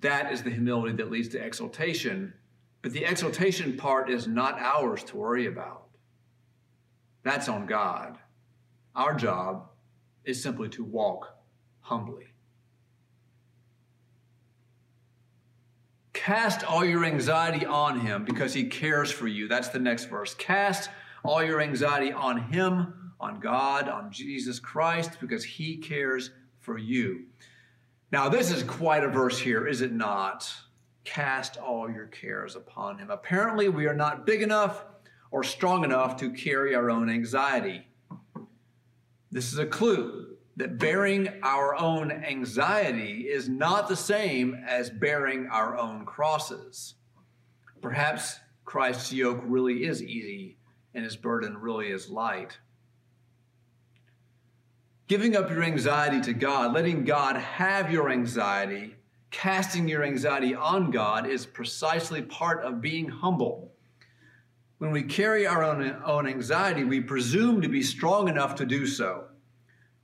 That 0.02 0.32
is 0.32 0.42
the 0.42 0.50
humility 0.50 0.94
that 0.96 1.10
leads 1.10 1.28
to 1.30 1.44
exaltation, 1.44 2.34
but 2.82 2.92
the 2.92 3.04
exaltation 3.04 3.76
part 3.76 4.10
is 4.10 4.26
not 4.26 4.60
ours 4.60 5.02
to 5.04 5.16
worry 5.16 5.46
about. 5.46 5.86
That's 7.22 7.48
on 7.48 7.66
God. 7.66 8.18
Our 8.94 9.14
job 9.14 9.68
is 10.24 10.42
simply 10.42 10.68
to 10.70 10.84
walk 10.84 11.36
humbly. 11.80 12.26
Cast 16.12 16.64
all 16.64 16.84
your 16.84 17.04
anxiety 17.04 17.64
on 17.64 18.00
him 18.00 18.24
because 18.24 18.54
he 18.54 18.64
cares 18.64 19.10
for 19.10 19.28
you. 19.28 19.48
That's 19.48 19.68
the 19.68 19.78
next 19.78 20.04
verse. 20.06 20.34
Cast 20.34 20.90
all 21.24 21.42
your 21.42 21.60
anxiety 21.60 22.12
on 22.12 22.50
him, 22.50 23.12
on 23.20 23.38
God, 23.40 23.88
on 23.88 24.10
Jesus 24.10 24.58
Christ, 24.58 25.18
because 25.20 25.44
he 25.44 25.76
cares 25.76 26.30
for 26.60 26.76
you. 26.76 27.26
Now, 28.12 28.28
this 28.28 28.50
is 28.50 28.62
quite 28.62 29.04
a 29.04 29.08
verse 29.08 29.38
here, 29.38 29.66
is 29.66 29.80
it 29.80 29.90
not? 29.90 30.52
Cast 31.02 31.56
all 31.56 31.90
your 31.90 32.08
cares 32.08 32.56
upon 32.56 32.98
him. 32.98 33.10
Apparently, 33.10 33.70
we 33.70 33.86
are 33.86 33.94
not 33.94 34.26
big 34.26 34.42
enough 34.42 34.84
or 35.30 35.42
strong 35.42 35.82
enough 35.82 36.18
to 36.18 36.30
carry 36.30 36.74
our 36.74 36.90
own 36.90 37.08
anxiety. 37.08 37.86
This 39.30 39.50
is 39.50 39.58
a 39.58 39.64
clue 39.64 40.36
that 40.56 40.78
bearing 40.78 41.26
our 41.42 41.74
own 41.74 42.12
anxiety 42.12 43.22
is 43.30 43.48
not 43.48 43.88
the 43.88 43.96
same 43.96 44.62
as 44.68 44.90
bearing 44.90 45.48
our 45.50 45.78
own 45.78 46.04
crosses. 46.04 46.96
Perhaps 47.80 48.38
Christ's 48.66 49.10
yoke 49.10 49.40
really 49.42 49.86
is 49.86 50.02
easy 50.02 50.58
and 50.94 51.02
his 51.02 51.16
burden 51.16 51.56
really 51.56 51.90
is 51.90 52.10
light. 52.10 52.58
Giving 55.08 55.36
up 55.36 55.50
your 55.50 55.64
anxiety 55.64 56.20
to 56.22 56.32
God, 56.32 56.72
letting 56.72 57.04
God 57.04 57.36
have 57.36 57.92
your 57.92 58.10
anxiety, 58.10 58.96
casting 59.30 59.88
your 59.88 60.04
anxiety 60.04 60.54
on 60.54 60.90
God 60.90 61.26
is 61.26 61.44
precisely 61.44 62.22
part 62.22 62.64
of 62.64 62.80
being 62.80 63.08
humble. 63.08 63.72
When 64.78 64.92
we 64.92 65.02
carry 65.02 65.46
our 65.46 65.64
own, 65.64 65.96
own 66.04 66.26
anxiety, 66.26 66.84
we 66.84 67.00
presume 67.00 67.62
to 67.62 67.68
be 67.68 67.82
strong 67.82 68.28
enough 68.28 68.54
to 68.56 68.66
do 68.66 68.86
so. 68.86 69.24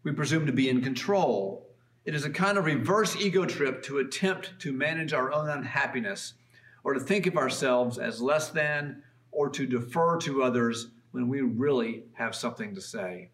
We 0.02 0.12
presume 0.12 0.46
to 0.46 0.52
be 0.52 0.68
in 0.68 0.82
control. 0.82 1.68
It 2.04 2.14
is 2.14 2.24
a 2.24 2.30
kind 2.30 2.58
of 2.58 2.64
reverse 2.64 3.16
ego 3.16 3.44
trip 3.44 3.82
to 3.84 3.98
attempt 3.98 4.58
to 4.60 4.72
manage 4.72 5.12
our 5.12 5.32
own 5.32 5.48
unhappiness 5.48 6.34
or 6.82 6.94
to 6.94 7.00
think 7.00 7.26
of 7.26 7.36
ourselves 7.36 7.98
as 7.98 8.20
less 8.20 8.50
than 8.50 9.02
or 9.30 9.48
to 9.50 9.66
defer 9.66 10.16
to 10.18 10.42
others 10.42 10.88
when 11.12 11.28
we 11.28 11.40
really 11.40 12.04
have 12.14 12.34
something 12.34 12.74
to 12.74 12.80
say. 12.80 13.30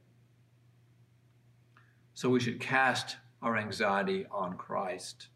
So 2.15 2.31
we 2.31 2.41
should 2.41 2.61
cast 2.61 3.17
our 3.43 3.57
anxiety 3.57 4.25
on 4.31 4.57
Christ. 4.57 5.29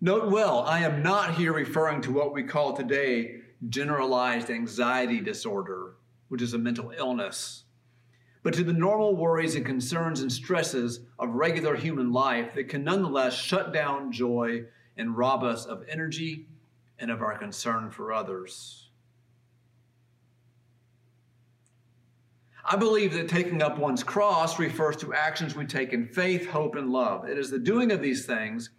Note 0.00 0.30
well, 0.30 0.60
I 0.60 0.80
am 0.80 1.02
not 1.02 1.34
here 1.34 1.52
referring 1.52 2.00
to 2.02 2.12
what 2.12 2.32
we 2.32 2.42
call 2.42 2.72
today 2.72 3.40
generalized 3.68 4.50
anxiety 4.50 5.20
disorder, 5.20 5.94
which 6.28 6.42
is 6.42 6.54
a 6.54 6.58
mental 6.58 6.92
illness, 6.96 7.64
but 8.42 8.54
to 8.54 8.64
the 8.64 8.72
normal 8.72 9.16
worries 9.16 9.56
and 9.56 9.64
concerns 9.64 10.20
and 10.20 10.32
stresses 10.32 11.00
of 11.18 11.34
regular 11.34 11.74
human 11.74 12.12
life 12.12 12.54
that 12.54 12.68
can 12.68 12.84
nonetheless 12.84 13.34
shut 13.34 13.72
down 13.72 14.12
joy 14.12 14.64
and 14.96 15.16
rob 15.16 15.42
us 15.42 15.66
of 15.66 15.84
energy 15.88 16.46
and 16.98 17.10
of 17.10 17.22
our 17.22 17.36
concern 17.36 17.90
for 17.90 18.12
others. 18.12 18.85
I 22.68 22.74
believe 22.74 23.14
that 23.14 23.28
taking 23.28 23.62
up 23.62 23.78
one's 23.78 24.02
cross 24.02 24.58
refers 24.58 24.96
to 24.96 25.14
actions 25.14 25.54
we 25.54 25.66
take 25.66 25.92
in 25.92 26.08
faith, 26.08 26.48
hope, 26.48 26.74
and 26.74 26.90
love. 26.90 27.28
It 27.28 27.38
is 27.38 27.48
the 27.48 27.60
doing 27.60 27.92
of 27.92 28.02
these 28.02 28.26
things, 28.26 28.70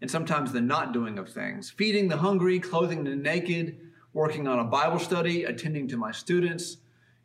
and 0.00 0.08
sometimes 0.08 0.52
the 0.52 0.60
not 0.60 0.92
doing 0.92 1.18
of 1.18 1.28
things 1.28 1.68
feeding 1.68 2.06
the 2.06 2.16
hungry, 2.16 2.60
clothing 2.60 3.02
the 3.02 3.16
naked, 3.16 3.80
working 4.12 4.46
on 4.46 4.60
a 4.60 4.64
Bible 4.64 5.00
study, 5.00 5.42
attending 5.42 5.88
to 5.88 5.96
my 5.96 6.12
students, 6.12 6.76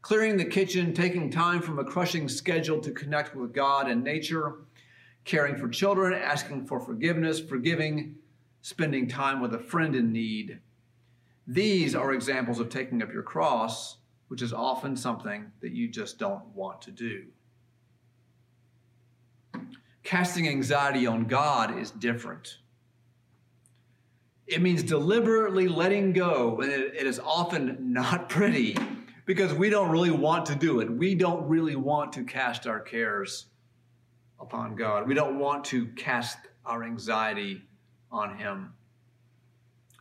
clearing 0.02 0.36
the 0.36 0.46
kitchen, 0.46 0.96
taking 0.96 1.30
time 1.30 1.62
from 1.62 1.78
a 1.78 1.84
crushing 1.84 2.28
schedule 2.28 2.80
to 2.80 2.90
connect 2.90 3.36
with 3.36 3.54
God 3.54 3.88
and 3.88 4.04
nature, 4.04 4.56
caring 5.26 5.58
for 5.58 5.70
children, 5.70 6.14
asking 6.14 6.66
for 6.66 6.80
forgiveness, 6.80 7.40
forgiving, 7.40 8.16
spending 8.62 9.08
time 9.08 9.42
with 9.42 9.54
a 9.54 9.60
friend 9.60 9.96
in 9.96 10.12
need. 10.12 10.60
These 11.46 11.94
are 11.94 12.14
examples 12.14 12.60
of 12.60 12.70
taking 12.70 13.04
up 13.04 13.14
your 13.14 13.22
cross, 13.22 13.98
which 14.30 14.42
is 14.42 14.54
often 14.54 14.96
something 14.96 15.52
that 15.60 15.74
you 15.74 15.88
just 15.88 16.18
don't 16.18 16.46
want 16.56 16.82
to 16.84 16.92
do. 16.92 17.26
Casting 20.04 20.48
anxiety 20.48 21.06
on 21.06 21.26
God 21.26 21.78
is 21.78 21.92
different. 21.92 22.60
It 24.48 24.62
means 24.62 24.82
deliberately 24.82 25.68
letting 25.68 26.14
go, 26.14 26.62
and 26.62 26.72
it, 26.72 26.96
is 26.96 27.20
often 27.20 27.92
not 27.94 28.30
pretty 28.30 28.78
because 29.26 29.54
we 29.54 29.70
don't 29.70 29.90
really 29.90 30.12
want 30.12 30.46
to 30.48 30.56
do 30.56 30.80
it. 30.80 30.90
We 30.90 31.16
don't 31.16 31.48
really 31.48 31.76
want 31.76 32.14
to 32.14 32.24
cast 32.24 32.66
our 32.66 32.80
cares 32.80 33.48
upon 34.40 34.76
God. 34.76 35.08
We 35.08 35.14
don't 35.14 35.38
want 35.38 35.66
to 35.66 35.88
cast 35.88 36.38
our 36.66 36.84
anxiety 36.84 37.64
on 38.12 38.38
Him 38.38 38.74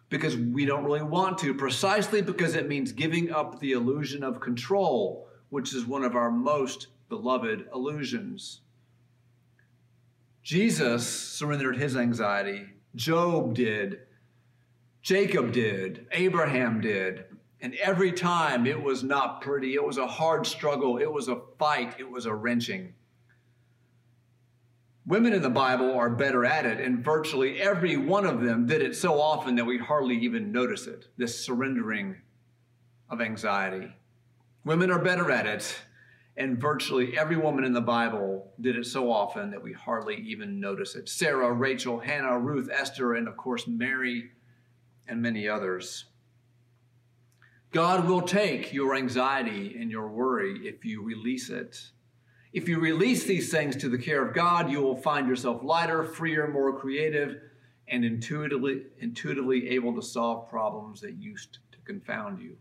because 0.09 0.37
we 0.37 0.64
don't 0.64 0.85
really 0.85 1.03
want 1.03 1.38
to, 1.38 1.55
precisely 1.55 2.23
because 2.23 2.55
it 2.55 2.68
means 2.68 2.92
giving 2.92 3.31
up 3.31 3.61
the 3.61 3.73
illusion 3.73 4.23
of 4.23 4.40
control, 4.40 5.29
which 5.51 5.75
is 5.75 5.85
one 5.85 6.05
of 6.05 6.16
our 6.16 6.31
most 6.31 6.88
beloved 7.09 7.68
illusions. 7.75 8.61
Jesus 10.42 11.07
surrendered 11.07 11.77
his 11.77 11.97
anxiety, 11.97 12.66
Job 12.94 13.55
did, 13.55 14.01
Jacob 15.03 15.53
did, 15.53 16.07
Abraham 16.12 16.81
did. 16.81 17.25
And 17.61 17.75
every 17.77 18.12
time 18.12 18.66
it 18.66 18.81
was 18.81 19.03
not 19.03 19.40
pretty. 19.40 19.75
It 19.75 19.83
was 19.83 19.99
a 19.99 20.07
hard 20.07 20.47
struggle. 20.47 20.99
It 20.99 21.11
was 21.11 21.29
a 21.29 21.40
fight. 21.59 21.94
It 21.99 22.09
was 22.09 22.27
a 22.27 22.35
wrenching. 22.35 22.94
Women 25.09 25.33
in 25.33 25.40
the 25.40 25.49
Bible 25.49 25.94
are 25.94 26.11
better 26.11 26.44
at 26.44 26.66
it, 26.66 26.81
and 26.81 27.03
virtually 27.03 27.62
every 27.62 27.97
one 27.97 28.27
of 28.27 28.42
them 28.42 28.66
did 28.66 28.83
it 28.83 28.94
so 28.94 29.18
often 29.18 29.55
that 29.55 29.64
we 29.64 29.79
hardly 29.79 30.14
even 30.18 30.53
notice 30.53 30.87
it 30.87 31.07
this 31.16 31.42
surrendering 31.42 32.16
of 33.09 33.23
anxiety. 33.23 33.90
Women 34.66 34.90
are 34.90 34.99
better 34.99 35.31
at 35.31 35.47
it, 35.47 35.81
and 36.37 36.61
virtually 36.61 37.16
every 37.16 37.38
woman 37.38 37.64
in 37.64 37.73
the 37.73 37.81
Bible 37.81 38.53
did 38.61 38.77
it 38.77 38.85
so 38.85 39.11
often 39.11 39.51
that 39.51 39.62
we 39.62 39.73
hardly 39.73 40.16
even 40.16 40.61
notice 40.61 40.94
it. 40.94 41.09
Sarah, 41.09 41.53
Rachel, 41.53 41.99
Hannah, 41.99 42.38
Ruth, 42.38 42.68
Esther, 42.71 43.14
and 43.14 43.29
of 43.29 43.37
course, 43.38 43.66
Mary 43.66 44.33
and 45.07 45.23
many 45.23 45.49
others. 45.49 46.05
God 47.73 48.07
will 48.07 48.21
take 48.21 48.75
your 48.75 48.94
anxiety 48.94 49.75
and 49.81 49.90
your 49.90 50.09
worry 50.09 50.68
if 50.68 50.85
you 50.85 51.03
release 51.03 51.49
it. 51.49 51.81
If 52.53 52.69
you 52.69 52.81
release 52.81 53.25
these 53.25 53.51
things 53.51 53.77
to 53.77 53.89
the 53.89 53.99
care 53.99 54.27
of 54.27 54.35
God, 54.35 54.71
you 54.71 54.81
will 54.81 54.97
find 54.97 55.29
yourself 55.29 55.63
lighter, 55.63 56.03
freer, 56.05 56.49
more 56.49 56.79
creative, 56.79 57.43
and 57.89 58.05
intuitively, 58.05 58.85
intuitively 58.99 59.71
able 59.71 59.95
to 59.95 60.03
solve 60.03 60.49
problems 60.49 61.01
that 61.03 61.15
used 61.15 61.59
to 61.73 61.79
confound 61.85 62.41
you. 62.41 62.57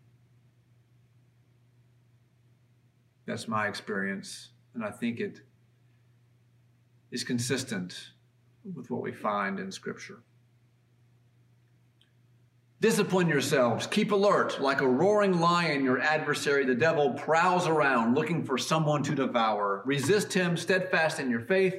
That's 3.25 3.47
my 3.47 3.67
experience, 3.67 4.49
and 4.73 4.83
I 4.83 4.91
think 4.91 5.19
it 5.19 5.41
is 7.11 7.23
consistent 7.23 8.11
with 8.75 8.89
what 8.89 9.01
we 9.01 9.11
find 9.11 9.59
in 9.59 9.71
Scripture. 9.71 10.19
Discipline 12.79 13.27
yourselves. 13.27 13.87
Keep 13.87 14.11
alert. 14.11 14.61
Like 14.61 14.81
a 14.81 14.87
roaring 14.87 15.39
lion, 15.39 15.83
your 15.83 15.99
adversary, 15.99 16.63
the 16.63 16.75
devil, 16.75 17.11
prowls 17.13 17.67
around 17.67 18.13
looking 18.13 18.43
for 18.43 18.55
someone 18.57 19.01
to 19.03 19.15
devour. 19.15 19.81
Resist 19.83 20.31
him, 20.31 20.55
steadfast 20.55 21.19
in 21.19 21.31
your 21.31 21.39
faith, 21.39 21.75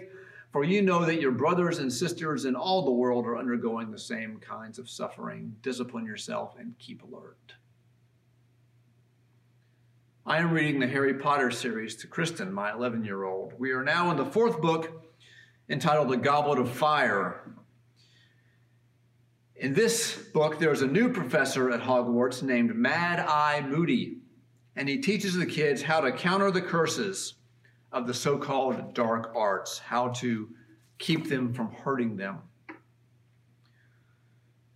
for 0.51 0.65
you 0.65 0.83
know 0.83 1.05
that 1.05 1.21
your 1.21 1.31
brothers 1.31 1.79
and 1.79 1.93
sisters 1.93 2.47
in 2.47 2.57
all 2.57 2.85
the 2.85 2.91
world 2.91 3.27
are 3.27 3.39
undergoing 3.39 3.93
the 3.93 3.99
same 3.99 4.39
kinds 4.39 4.81
of 4.81 4.91
suffering. 4.91 5.55
Discipline 5.63 6.05
yourself 6.05 6.57
and 6.59 6.77
keep 6.81 7.05
alert. 7.05 7.55
I 10.27 10.39
am 10.39 10.51
reading 10.51 10.81
the 10.81 10.89
Harry 10.89 11.15
Potter 11.15 11.53
series 11.53 11.95
to 11.97 12.09
Kristen, 12.09 12.53
my 12.53 12.73
11 12.73 13.05
year 13.05 13.23
old. 13.23 13.55
We 13.57 13.71
are 13.71 13.85
now 13.85 14.11
in 14.11 14.17
the 14.17 14.27
fourth 14.27 14.61
book 14.61 15.05
entitled 15.69 16.09
The 16.09 16.17
Goblet 16.17 16.59
of 16.59 16.69
Fire. 16.71 17.55
In 19.59 19.75
this 19.75 20.17
book, 20.17 20.61
there's 20.61 20.83
a 20.83 20.87
new 20.87 21.13
professor 21.13 21.69
at 21.73 21.81
Hogwarts 21.81 22.45
named 22.45 22.77
Mad 22.77 23.19
Eye 23.19 23.61
Moody, 23.67 24.19
and 24.77 24.89
he 24.89 24.99
teaches 24.99 25.35
the 25.35 25.47
kids 25.47 25.83
how 25.83 26.01
to 26.01 26.13
counter 26.13 26.53
the 26.53 26.63
curses 26.63 27.35
of 27.91 28.07
the 28.07 28.15
so 28.15 28.39
called 28.39 28.95
dark 28.95 29.33
arts, 29.35 29.81
how 29.81 30.11
to 30.11 30.49
keep 30.99 31.29
them 31.29 31.53
from 31.53 31.73
hurting 31.73 32.17
them. 32.17 32.39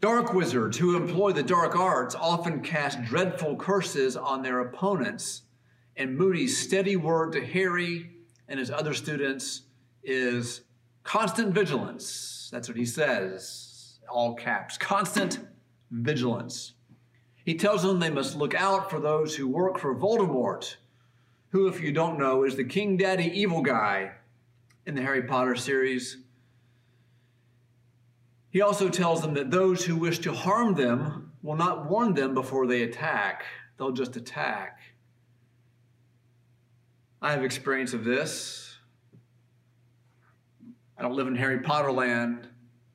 Dark 0.00 0.34
wizards 0.34 0.76
who 0.78 0.96
employ 0.96 1.30
the 1.30 1.44
dark 1.44 1.76
arts 1.76 2.16
often 2.16 2.60
cast 2.60 3.04
dreadful 3.04 3.54
curses 3.54 4.16
on 4.16 4.42
their 4.42 4.58
opponents, 4.58 5.42
and 5.96 6.18
Moody's 6.18 6.58
steady 6.58 6.96
word 6.96 7.30
to 7.34 7.46
Harry 7.46 8.10
and 8.48 8.58
his 8.58 8.72
other 8.72 8.94
students 8.94 9.62
is 10.02 10.62
constant 11.04 11.54
vigilance. 11.54 12.48
That's 12.50 12.66
what 12.66 12.76
he 12.76 12.84
says 12.84 13.71
all 14.08 14.34
caps, 14.34 14.76
constant 14.78 15.40
vigilance. 15.90 16.74
He 17.44 17.54
tells 17.54 17.82
them 17.82 17.98
they 17.98 18.10
must 18.10 18.36
look 18.36 18.54
out 18.54 18.90
for 18.90 19.00
those 19.00 19.34
who 19.34 19.48
work 19.48 19.78
for 19.78 19.94
Voldemort, 19.94 20.76
who, 21.50 21.66
if 21.66 21.80
you 21.80 21.92
don't 21.92 22.18
know, 22.18 22.44
is 22.44 22.56
the 22.56 22.64
King 22.64 22.96
Daddy 22.96 23.26
evil 23.26 23.62
guy 23.62 24.12
in 24.86 24.94
the 24.94 25.02
Harry 25.02 25.22
Potter 25.22 25.56
series. 25.56 26.18
He 28.50 28.60
also 28.60 28.88
tells 28.88 29.22
them 29.22 29.34
that 29.34 29.50
those 29.50 29.84
who 29.84 29.96
wish 29.96 30.18
to 30.20 30.32
harm 30.32 30.74
them 30.74 31.32
will 31.42 31.56
not 31.56 31.90
warn 31.90 32.14
them 32.14 32.34
before 32.34 32.66
they 32.66 32.82
attack, 32.82 33.44
they'll 33.76 33.92
just 33.92 34.16
attack. 34.16 34.78
I 37.20 37.32
have 37.32 37.44
experience 37.44 37.92
of 37.92 38.04
this. 38.04 38.76
I 40.98 41.02
don't 41.02 41.14
live 41.14 41.26
in 41.26 41.36
Harry 41.36 41.60
Potter 41.60 41.90
land, 41.90 42.48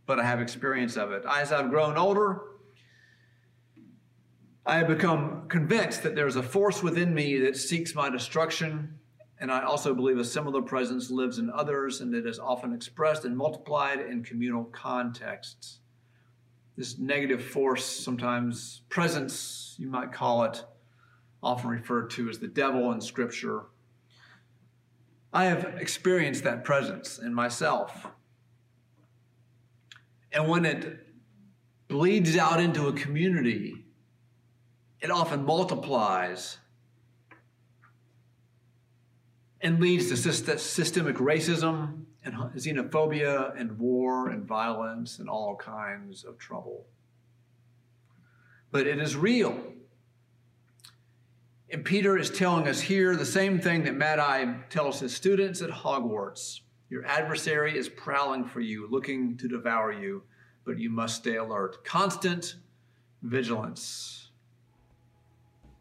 but 0.08 0.20
I 0.20 0.24
have 0.24 0.42
experience 0.42 0.96
of 0.96 1.12
it. 1.12 1.24
As 1.30 1.52
I've 1.52 1.70
grown 1.70 1.98
older, 1.98 2.42
I 4.66 4.78
have 4.78 4.88
become 4.88 5.48
convinced 5.50 6.02
that 6.04 6.16
there's 6.16 6.38
a 6.38 6.44
force 6.44 6.82
within 6.82 7.14
me 7.14 7.38
that 7.40 7.56
seeks 7.56 7.94
my 7.94 8.10
destruction, 8.10 8.98
and 9.40 9.52
I 9.52 9.64
also 9.64 9.94
believe 9.94 10.18
a 10.18 10.26
similar 10.26 10.62
presence 10.62 11.12
lives 11.12 11.38
in 11.38 11.52
others 11.52 12.02
and 12.02 12.16
it 12.16 12.26
is 12.26 12.40
often 12.40 12.74
expressed 12.74 13.24
and 13.24 13.38
multiplied 13.38 14.00
in 14.00 14.24
communal 14.24 14.64
contexts. 14.64 15.80
This 16.76 16.98
negative 16.98 17.44
force, 17.44 17.86
sometimes 17.86 18.82
presence, 18.90 19.76
you 19.78 19.88
might 19.88 20.12
call 20.12 20.44
it, 20.44 20.64
often 21.44 21.70
referred 21.70 22.10
to 22.12 22.30
as 22.30 22.40
the 22.40 22.48
devil 22.48 22.92
in 22.92 23.02
Scripture. 23.02 23.64
I 25.34 25.46
have 25.46 25.66
experienced 25.80 26.44
that 26.46 26.64
presence 26.64 27.20
in 27.20 27.34
myself. 27.34 28.08
And 30.32 30.48
when 30.48 30.66
it 30.66 31.08
bleeds 31.88 32.38
out 32.38 32.60
into 32.60 32.88
a 32.88 32.94
community, 32.94 33.86
it 35.00 35.12
often 35.12 35.46
multiplies 35.46 36.58
and 39.62 39.80
leads 39.80 40.10
to 40.10 40.18
systemic 40.18 41.16
racism 41.18 42.06
and 42.24 42.36
xenophobia 42.56 43.60
and 43.60 43.80
war 43.80 44.30
and 44.30 44.46
violence 44.46 45.20
and 45.20 45.30
all 45.30 45.56
kinds 45.56 46.24
of 46.24 46.38
trouble. 46.38 46.86
But 48.72 48.86
it 48.86 49.00
is 49.00 49.16
real. 49.16 49.58
And 51.70 51.84
Peter 51.84 52.18
is 52.18 52.30
telling 52.30 52.68
us 52.68 52.82
here 52.82 53.16
the 53.16 53.26
same 53.26 53.60
thing 53.60 53.84
that 53.84 53.96
Mad 53.96 54.20
Eye 54.20 54.58
tells 54.70 55.00
his 55.00 55.16
students 55.16 55.62
at 55.62 55.70
Hogwarts. 55.70 56.62
Your 56.90 57.06
adversary 57.06 57.78
is 57.78 57.90
prowling 57.90 58.46
for 58.46 58.62
you, 58.62 58.88
looking 58.90 59.36
to 59.38 59.48
devour 59.48 59.92
you, 59.92 60.24
but 60.64 60.80
you 60.80 60.90
must 60.90 61.18
stay 61.18 61.36
alert. 61.36 61.84
Constant 61.84 62.56
vigilance. 63.24 64.30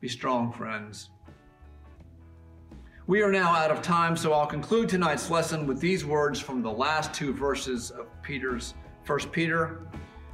Be 0.01 0.09
strong, 0.09 0.53
friends. 0.53 1.11
We 3.07 3.23
are 3.23 3.31
now 3.31 3.51
out 3.51 3.71
of 3.71 3.83
time, 3.83 4.16
so 4.16 4.33
I'll 4.33 4.49
conclude 4.49 4.88
tonight's 4.88 5.31
lesson 5.31 5.64
with 5.64 5.81
these 5.81 6.05
words 6.05 6.40
from 6.40 6.61
the 6.61 6.73
last 6.73 7.14
two 7.14 7.33
verses 7.33 7.92
of 7.92 8.07
Peter's 8.23 8.75
First 9.05 9.31
Peter. 9.31 9.87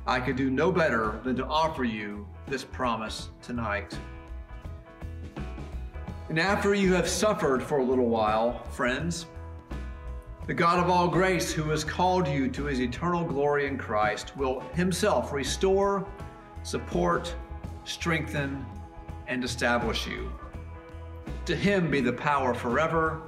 I 0.06 0.20
could 0.20 0.36
do 0.36 0.50
no 0.50 0.72
better 0.72 1.20
than 1.22 1.36
to 1.36 1.44
offer 1.44 1.84
you 1.84 2.26
this 2.48 2.64
promise 2.64 3.28
tonight. 3.42 3.96
And 6.30 6.38
after 6.38 6.74
you 6.74 6.94
have 6.94 7.06
suffered 7.06 7.62
for 7.62 7.78
a 7.78 7.84
little 7.84 8.08
while, 8.08 8.64
friends, 8.70 9.26
the 10.46 10.54
God 10.54 10.82
of 10.82 10.90
all 10.90 11.06
grace, 11.06 11.52
who 11.52 11.70
has 11.70 11.84
called 11.84 12.26
you 12.26 12.48
to 12.48 12.64
his 12.64 12.80
eternal 12.80 13.24
glory 13.24 13.66
in 13.66 13.78
Christ, 13.78 14.36
will 14.36 14.60
himself 14.74 15.32
restore, 15.32 16.04
support, 16.64 17.34
strengthen, 17.84 18.66
and 19.28 19.44
establish 19.44 20.06
you. 20.06 20.32
To 21.44 21.54
him 21.54 21.90
be 21.90 22.00
the 22.00 22.12
power 22.12 22.54
forever 22.54 23.22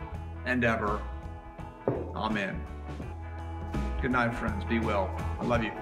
and 0.44 0.64
ever. 0.64 1.00
Amen. 2.16 2.60
Good 4.02 4.10
night, 4.10 4.34
friends. 4.34 4.64
Be 4.64 4.80
well. 4.80 5.08
I 5.40 5.44
love 5.44 5.62
you. 5.62 5.72